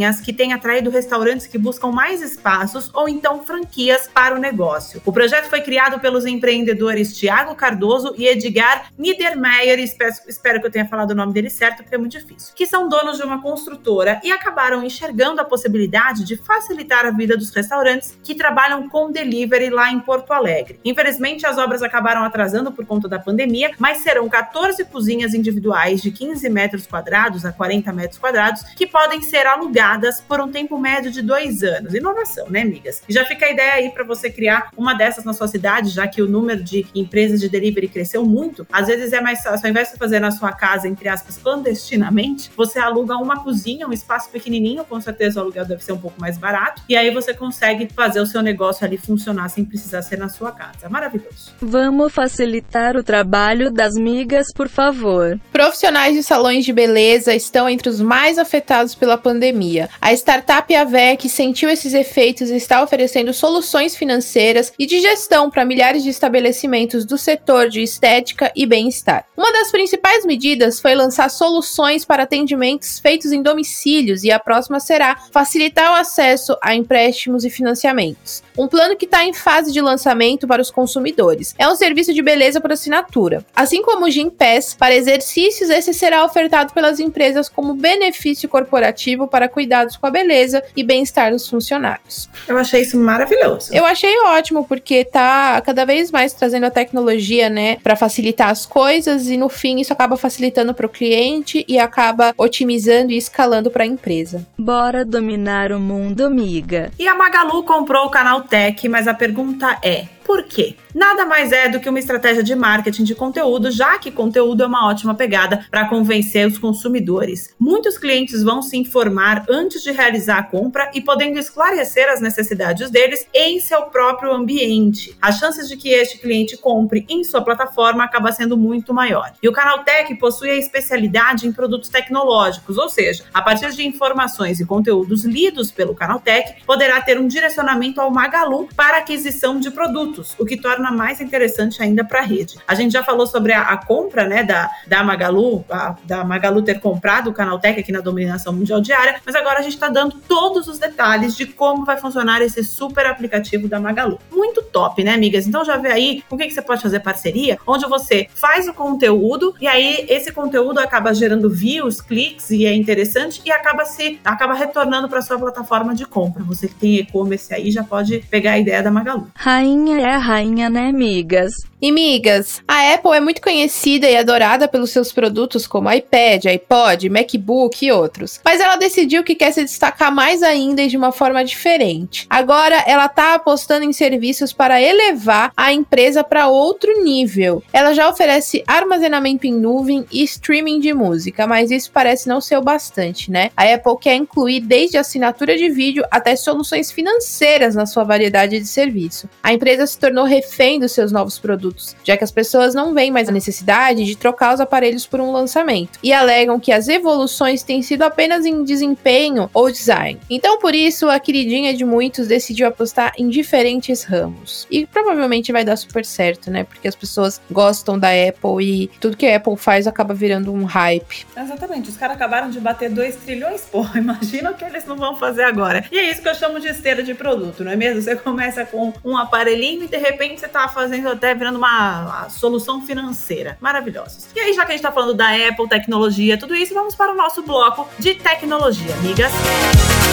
cozinhas 0.00 0.20
que 0.20 0.32
tem 0.32 0.52
atraído 0.52 0.90
restaurantes 0.90 1.46
que 1.46 1.58
buscam 1.58 1.88
mais 1.88 2.22
espaços 2.22 2.90
ou 2.94 3.08
então 3.08 3.42
franquias 3.42 4.08
para 4.12 4.34
o 4.34 4.38
negócio. 4.38 5.02
O 5.04 5.12
projeto 5.12 5.48
foi 5.48 5.60
criado 5.60 6.00
pelos 6.00 6.24
empreendedores 6.24 7.16
Tiago 7.16 7.54
Cardoso 7.54 8.14
e 8.16 8.26
Edgar 8.26 8.86
Niedermeyer, 8.98 9.78
espero, 9.78 10.12
espero 10.26 10.60
que 10.60 10.66
eu 10.66 10.70
tenha 10.70 10.86
falado 10.86 11.10
o 11.10 11.14
nome 11.14 11.32
dele 11.32 11.50
certo, 11.50 11.82
porque 11.82 11.94
é 11.94 11.98
muito 11.98 12.12
difícil, 12.12 12.54
que 12.54 12.66
são 12.66 12.88
donos 12.88 13.18
de 13.18 13.22
uma 13.22 13.42
construtora 13.42 14.20
e 14.24 14.30
acabaram 14.30 14.82
enxergando 14.82 15.40
a 15.40 15.44
possibilidade 15.44 16.24
de 16.24 16.36
facilitar 16.36 17.04
a 17.04 17.10
vida 17.10 17.36
dos 17.36 17.50
restaurantes 17.50 18.16
que 18.22 18.34
trabalham 18.34 18.88
com 18.88 19.10
delivery 19.10 19.70
lá 19.70 19.90
em 19.90 20.00
Porto 20.00 20.32
Alegre. 20.32 20.80
Infelizmente, 20.84 21.46
as 21.46 21.58
obras 21.58 21.82
acabaram 21.82 22.24
atrasando 22.24 22.72
por 22.72 22.86
conta 22.86 23.08
da 23.08 23.18
pandemia, 23.18 23.72
mas 23.78 23.98
serão 23.98 24.28
14 24.28 24.84
cozinhas 24.86 25.34
individuais 25.34 26.00
de 26.00 26.10
15 26.10 26.48
metros 26.48 26.86
quadrados 26.86 27.44
a 27.44 27.52
40 27.52 27.92
metros 27.92 28.18
quadrados 28.18 28.62
que 28.74 28.86
podem 28.86 29.20
ser 29.22 29.46
alugadas 29.46 29.89
por 30.28 30.40
um 30.40 30.50
tempo 30.50 30.78
médio 30.78 31.10
de 31.10 31.22
dois 31.22 31.62
anos. 31.62 31.94
Inovação, 31.94 32.48
né, 32.48 32.62
amigas? 32.62 33.02
E 33.08 33.12
já 33.12 33.24
fica 33.24 33.46
a 33.46 33.50
ideia 33.50 33.72
aí 33.74 33.90
para 33.90 34.04
você 34.04 34.30
criar 34.30 34.70
uma 34.76 34.94
dessas 34.94 35.24
na 35.24 35.32
sua 35.32 35.48
cidade, 35.48 35.90
já 35.90 36.06
que 36.06 36.22
o 36.22 36.28
número 36.28 36.62
de 36.62 36.86
empresas 36.94 37.40
de 37.40 37.48
delivery 37.48 37.88
cresceu 37.88 38.24
muito. 38.24 38.66
Às 38.72 38.86
vezes 38.86 39.12
é 39.12 39.20
mais 39.20 39.42
fácil, 39.42 39.66
ao 39.66 39.70
invés 39.70 39.90
de 39.90 39.96
fazer 39.96 40.20
na 40.20 40.30
sua 40.30 40.52
casa, 40.52 40.88
entre 40.88 41.08
aspas, 41.08 41.36
clandestinamente, 41.36 42.50
você 42.56 42.78
aluga 42.78 43.16
uma 43.16 43.42
cozinha, 43.42 43.86
um 43.86 43.92
espaço 43.92 44.30
pequenininho, 44.30 44.84
com 44.84 45.00
certeza 45.00 45.40
o 45.40 45.42
aluguel 45.42 45.64
deve 45.64 45.82
ser 45.82 45.92
um 45.92 45.98
pouco 45.98 46.20
mais 46.20 46.38
barato, 46.38 46.82
e 46.88 46.96
aí 46.96 47.10
você 47.10 47.34
consegue 47.34 47.88
fazer 47.94 48.20
o 48.20 48.26
seu 48.26 48.42
negócio 48.42 48.84
ali 48.84 48.96
funcionar 48.96 49.48
sem 49.48 49.64
precisar 49.64 50.02
ser 50.02 50.18
na 50.18 50.28
sua 50.28 50.52
casa. 50.52 50.88
Maravilhoso. 50.88 51.52
Vamos 51.60 52.12
facilitar 52.12 52.96
o 52.96 53.02
trabalho 53.02 53.70
das 53.70 53.94
migas, 53.94 54.48
por 54.54 54.68
favor. 54.68 55.38
Profissionais 55.52 56.14
de 56.14 56.22
salões 56.22 56.64
de 56.64 56.72
beleza 56.72 57.34
estão 57.34 57.68
entre 57.68 57.88
os 57.88 58.00
mais 58.00 58.38
afetados 58.38 58.94
pela 58.94 59.16
pandemia. 59.16 59.79
A 60.00 60.12
startup 60.12 60.74
Avec 60.74 61.28
sentiu 61.28 61.68
esses 61.68 61.94
efeitos 61.94 62.50
e 62.50 62.56
está 62.56 62.82
oferecendo 62.82 63.32
soluções 63.32 63.96
financeiras 63.96 64.72
e 64.78 64.86
de 64.86 65.00
gestão 65.00 65.50
para 65.50 65.64
milhares 65.64 66.02
de 66.02 66.10
estabelecimentos 66.10 67.04
do 67.04 67.16
setor 67.16 67.68
de 67.68 67.82
estética 67.82 68.52
e 68.54 68.66
bem-estar. 68.66 69.24
Uma 69.36 69.52
das 69.52 69.70
principais 69.70 70.24
medidas 70.24 70.80
foi 70.80 70.94
lançar 70.94 71.30
soluções 71.30 72.04
para 72.04 72.24
atendimentos 72.24 72.98
feitos 72.98 73.32
em 73.32 73.42
domicílios 73.42 74.24
e 74.24 74.30
a 74.30 74.38
próxima 74.38 74.80
será 74.80 75.16
facilitar 75.32 75.92
o 75.92 75.96
acesso 75.96 76.56
a 76.62 76.74
empréstimos 76.74 77.44
e 77.44 77.50
financiamentos. 77.50 78.42
Um 78.56 78.68
plano 78.68 78.96
que 78.96 79.04
está 79.04 79.24
em 79.24 79.32
fase 79.32 79.72
de 79.72 79.80
lançamento 79.80 80.46
para 80.46 80.60
os 80.60 80.70
consumidores. 80.70 81.54
É 81.58 81.68
um 81.68 81.74
serviço 81.74 82.12
de 82.12 82.22
beleza 82.22 82.60
por 82.60 82.72
assinatura. 82.72 83.44
Assim 83.54 83.82
como 83.82 84.06
o 84.06 84.10
Gympass, 84.10 84.74
para 84.74 84.94
exercícios, 84.94 85.70
esse 85.70 85.94
será 85.94 86.24
ofertado 86.24 86.72
pelas 86.72 87.00
empresas 87.00 87.48
como 87.48 87.74
benefício 87.74 88.48
corporativo 88.48 89.26
para 89.26 89.48
cuidados 89.70 89.96
com 89.96 90.06
a 90.06 90.10
beleza 90.10 90.62
e 90.76 90.82
bem-estar 90.82 91.30
dos 91.30 91.48
funcionários. 91.48 92.28
Eu 92.48 92.58
achei 92.58 92.82
isso 92.82 92.98
maravilhoso. 92.98 93.72
Eu 93.72 93.86
achei 93.86 94.18
ótimo 94.24 94.64
porque 94.64 95.04
tá 95.04 95.60
cada 95.60 95.84
vez 95.84 96.10
mais 96.10 96.32
trazendo 96.32 96.66
a 96.66 96.70
tecnologia, 96.70 97.48
né, 97.48 97.76
para 97.76 97.94
facilitar 97.94 98.48
as 98.48 98.66
coisas 98.66 99.28
e 99.28 99.36
no 99.36 99.48
fim 99.48 99.80
isso 99.80 99.92
acaba 99.92 100.16
facilitando 100.16 100.74
para 100.74 100.86
o 100.86 100.88
cliente 100.88 101.64
e 101.68 101.78
acaba 101.78 102.34
otimizando 102.36 103.12
e 103.12 103.16
escalando 103.16 103.70
para 103.70 103.84
a 103.84 103.86
empresa. 103.86 104.44
Bora 104.58 105.04
dominar 105.04 105.70
o 105.70 105.78
mundo, 105.78 106.24
amiga. 106.24 106.90
E 106.98 107.06
a 107.06 107.14
Magalu 107.14 107.62
comprou 107.62 108.06
o 108.06 108.10
canal 108.10 108.42
Tech, 108.42 108.88
mas 108.88 109.06
a 109.06 109.14
pergunta 109.14 109.78
é: 109.84 110.06
por 110.30 110.44
quê? 110.44 110.76
Nada 110.94 111.24
mais 111.24 111.50
é 111.50 111.68
do 111.68 111.80
que 111.80 111.88
uma 111.88 111.98
estratégia 111.98 112.42
de 112.42 112.54
marketing 112.54 113.02
de 113.02 113.16
conteúdo, 113.16 113.70
já 113.70 113.98
que 113.98 114.12
conteúdo 114.12 114.62
é 114.62 114.66
uma 114.66 114.88
ótima 114.88 115.12
pegada 115.12 115.66
para 115.70 115.88
convencer 115.88 116.46
os 116.46 116.56
consumidores. 116.56 117.54
Muitos 117.58 117.98
clientes 117.98 118.42
vão 118.42 118.62
se 118.62 118.76
informar 118.76 119.44
antes 119.48 119.82
de 119.82 119.90
realizar 119.90 120.38
a 120.38 120.42
compra 120.44 120.88
e 120.94 121.00
podendo 121.00 121.38
esclarecer 121.38 122.08
as 122.08 122.20
necessidades 122.20 122.90
deles 122.90 123.26
em 123.34 123.58
seu 123.58 123.82
próprio 123.82 124.32
ambiente. 124.32 125.16
As 125.20 125.38
chances 125.38 125.68
de 125.68 125.76
que 125.76 125.88
este 125.88 126.18
cliente 126.18 126.56
compre 126.56 127.04
em 127.08 127.24
sua 127.24 127.42
plataforma 127.42 128.04
acaba 128.04 128.30
sendo 128.30 128.56
muito 128.56 128.94
maior. 128.94 129.32
E 129.42 129.48
o 129.48 129.52
canal 129.52 129.82
Tech 129.82 130.14
possui 130.16 130.50
a 130.50 130.56
especialidade 130.56 131.46
em 131.46 131.52
produtos 131.52 131.88
tecnológicos, 131.88 132.78
ou 132.78 132.88
seja, 132.88 133.24
a 133.34 133.42
partir 133.42 133.72
de 133.72 133.86
informações 133.86 134.60
e 134.60 134.66
conteúdos 134.66 135.24
lidos 135.24 135.72
pelo 135.72 135.94
canal 135.94 136.20
Tech, 136.20 136.64
poderá 136.64 137.00
ter 137.00 137.18
um 137.18 137.26
direcionamento 137.26 138.00
ao 138.00 138.10
Magalu 138.10 138.68
para 138.76 138.98
aquisição 138.98 139.58
de 139.58 139.70
produtos, 139.70 140.19
o 140.38 140.44
que 140.44 140.56
torna 140.56 140.90
mais 140.90 141.20
interessante 141.20 141.82
ainda 141.82 142.04
para 142.04 142.20
a 142.20 142.22
rede. 142.22 142.56
A 142.66 142.74
gente 142.74 142.92
já 142.92 143.02
falou 143.02 143.26
sobre 143.26 143.52
a, 143.52 143.62
a 143.62 143.76
compra 143.76 144.26
né, 144.26 144.42
da, 144.42 144.70
da 144.86 145.02
Magalu, 145.02 145.64
a, 145.70 145.96
da 146.04 146.24
Magalu 146.24 146.62
ter 146.62 146.80
comprado 146.80 147.30
o 147.30 147.32
canal 147.32 147.58
Tech 147.58 147.78
aqui 147.78 147.92
na 147.92 148.00
dominação 148.00 148.52
mundial 148.52 148.80
diária, 148.80 149.20
mas 149.24 149.34
agora 149.34 149.60
a 149.60 149.62
gente 149.62 149.74
está 149.74 149.88
dando 149.88 150.16
todos 150.28 150.68
os 150.68 150.78
detalhes 150.78 151.36
de 151.36 151.46
como 151.46 151.84
vai 151.84 151.96
funcionar 151.96 152.42
esse 152.42 152.62
super 152.64 153.06
aplicativo 153.06 153.68
da 153.68 153.80
Magalu. 153.80 154.18
Muito 154.30 154.62
top, 154.62 155.02
né, 155.04 155.14
amigas? 155.14 155.46
Então 155.46 155.64
já 155.64 155.76
vê 155.76 155.90
aí 155.90 156.24
com 156.28 156.36
quem 156.36 156.48
que 156.48 156.54
você 156.54 156.62
pode 156.62 156.82
fazer 156.82 157.00
parceria, 157.00 157.58
onde 157.66 157.86
você 157.86 158.28
faz 158.34 158.68
o 158.68 158.74
conteúdo 158.74 159.54
e 159.60 159.66
aí 159.66 160.06
esse 160.08 160.32
conteúdo 160.32 160.78
acaba 160.78 161.12
gerando 161.14 161.50
views, 161.50 162.00
cliques 162.00 162.50
e 162.50 162.66
é 162.66 162.74
interessante 162.74 163.42
e 163.44 163.50
acaba 163.50 163.84
se 163.84 164.20
acaba 164.24 164.54
retornando 164.54 165.08
para 165.08 165.22
sua 165.22 165.38
plataforma 165.38 165.94
de 165.94 166.04
compra. 166.06 166.42
Você 166.44 166.68
que 166.68 166.74
tem 166.74 166.96
e-commerce 166.96 167.52
aí 167.52 167.70
já 167.70 167.84
pode 167.84 168.18
pegar 168.30 168.52
a 168.52 168.58
ideia 168.58 168.82
da 168.82 168.90
Magalu. 168.90 169.28
Rainha 169.34 170.00
é 170.10 170.14
a 170.14 170.18
rainha, 170.18 170.68
né, 170.68 170.90
migas? 170.90 171.70
E 171.82 171.90
migas, 171.90 172.60
a 172.68 172.92
Apple 172.92 173.12
é 173.12 173.20
muito 173.20 173.40
conhecida 173.40 174.06
e 174.06 174.14
adorada 174.14 174.68
pelos 174.68 174.90
seus 174.90 175.12
produtos 175.12 175.66
como 175.66 175.90
iPad, 175.90 176.44
iPod, 176.44 177.08
MacBook 177.08 177.86
e 177.86 177.90
outros. 177.90 178.38
Mas 178.44 178.60
ela 178.60 178.76
decidiu 178.76 179.24
que 179.24 179.34
quer 179.34 179.50
se 179.50 179.64
destacar 179.64 180.14
mais 180.14 180.42
ainda 180.42 180.82
e 180.82 180.88
de 180.88 180.96
uma 180.98 181.10
forma 181.10 181.42
diferente. 181.42 182.26
Agora 182.28 182.84
ela 182.86 183.08
tá 183.08 183.34
apostando 183.34 183.86
em 183.86 183.94
serviços 183.94 184.52
para 184.52 184.82
elevar 184.82 185.52
a 185.56 185.72
empresa 185.72 186.22
para 186.22 186.48
outro 186.48 187.02
nível. 187.02 187.62
Ela 187.72 187.94
já 187.94 188.10
oferece 188.10 188.62
armazenamento 188.66 189.46
em 189.46 189.52
nuvem 189.52 190.04
e 190.12 190.22
streaming 190.24 190.80
de 190.80 190.92
música, 190.92 191.46
mas 191.46 191.70
isso 191.70 191.90
parece 191.90 192.28
não 192.28 192.42
ser 192.42 192.58
o 192.58 192.62
bastante, 192.62 193.30
né? 193.30 193.50
A 193.56 193.64
Apple 193.72 193.96
quer 193.98 194.16
incluir 194.16 194.60
desde 194.60 194.98
assinatura 194.98 195.56
de 195.56 195.70
vídeo 195.70 196.04
até 196.10 196.36
soluções 196.36 196.92
financeiras 196.92 197.74
na 197.74 197.86
sua 197.86 198.04
variedade 198.04 198.60
de 198.60 198.66
serviço. 198.66 199.30
A 199.42 199.54
empresa 199.54 199.86
se 199.86 199.98
tornou 200.00 200.24
refém 200.24 200.80
dos 200.80 200.92
seus 200.92 201.12
novos 201.12 201.38
produtos, 201.38 201.94
já 202.02 202.16
que 202.16 202.24
as 202.24 202.32
pessoas 202.32 202.74
não 202.74 202.94
veem 202.94 203.10
mais 203.10 203.28
a 203.28 203.32
necessidade 203.32 204.04
de 204.04 204.16
trocar 204.16 204.54
os 204.54 204.60
aparelhos 204.60 205.06
por 205.06 205.20
um 205.20 205.30
lançamento 205.30 205.98
e 206.02 206.12
alegam 206.12 206.58
que 206.58 206.72
as 206.72 206.88
evoluções 206.88 207.62
têm 207.62 207.82
sido 207.82 208.02
apenas 208.02 208.44
em 208.46 208.64
desempenho 208.64 209.50
ou 209.52 209.70
design. 209.70 210.18
Então, 210.28 210.58
por 210.58 210.74
isso, 210.74 211.08
a 211.08 211.20
queridinha 211.20 211.74
de 211.74 211.84
muitos 211.84 212.26
decidiu 212.26 212.66
apostar 212.66 213.12
em 213.18 213.28
diferentes 213.28 214.02
ramos. 214.04 214.66
E 214.70 214.86
provavelmente 214.86 215.52
vai 215.52 215.64
dar 215.64 215.76
super 215.76 216.04
certo, 216.04 216.50
né? 216.50 216.64
Porque 216.64 216.88
as 216.88 216.94
pessoas 216.94 217.40
gostam 217.50 217.98
da 217.98 218.08
Apple 218.08 218.64
e 218.64 218.88
tudo 219.00 219.16
que 219.16 219.26
a 219.26 219.36
Apple 219.36 219.56
faz 219.56 219.86
acaba 219.86 220.14
virando 220.14 220.52
um 220.52 220.64
hype. 220.64 221.26
Exatamente, 221.36 221.90
os 221.90 221.96
caras 221.96 222.16
acabaram 222.16 222.50
de 222.50 222.58
bater 222.60 222.90
2 222.90 223.16
trilhões, 223.16 223.62
porra, 223.62 223.98
imagina 224.00 224.50
o 224.50 224.54
que 224.54 224.64
eles 224.64 224.84
não 224.86 224.96
vão 224.96 225.16
fazer 225.16 225.42
agora. 225.42 225.84
E 225.90 225.98
é 225.98 226.10
isso 226.10 226.22
que 226.22 226.28
eu 226.28 226.34
chamo 226.34 226.60
de 226.60 226.68
esteira 226.68 227.02
de 227.02 227.14
produto, 227.14 227.64
não 227.64 227.72
é 227.72 227.76
mesmo? 227.76 228.00
Você 228.00 228.16
começa 228.16 228.64
com 228.64 228.92
um 229.04 229.16
aparelhinho 229.16 229.79
e 229.84 229.88
de 229.88 229.96
repente 229.96 230.40
você 230.40 230.48
tá 230.48 230.68
fazendo 230.68 231.08
até 231.08 231.34
virando 231.34 231.58
uma, 231.58 232.00
uma 232.02 232.30
solução 232.30 232.82
financeira. 232.82 233.56
Maravilhosos. 233.60 234.28
E 234.34 234.40
aí, 234.40 234.52
já 234.52 234.64
que 234.64 234.72
a 234.72 234.74
gente 234.74 234.82
tá 234.82 234.92
falando 234.92 235.14
da 235.14 235.28
Apple, 235.30 235.68
tecnologia, 235.68 236.38
tudo 236.38 236.54
isso, 236.54 236.74
vamos 236.74 236.94
para 236.94 237.12
o 237.12 237.16
nosso 237.16 237.42
bloco 237.42 237.88
de 237.98 238.14
tecnologia, 238.14 238.94
amigas. 238.94 239.32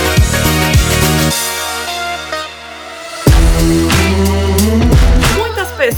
Muitas 0.07 0.47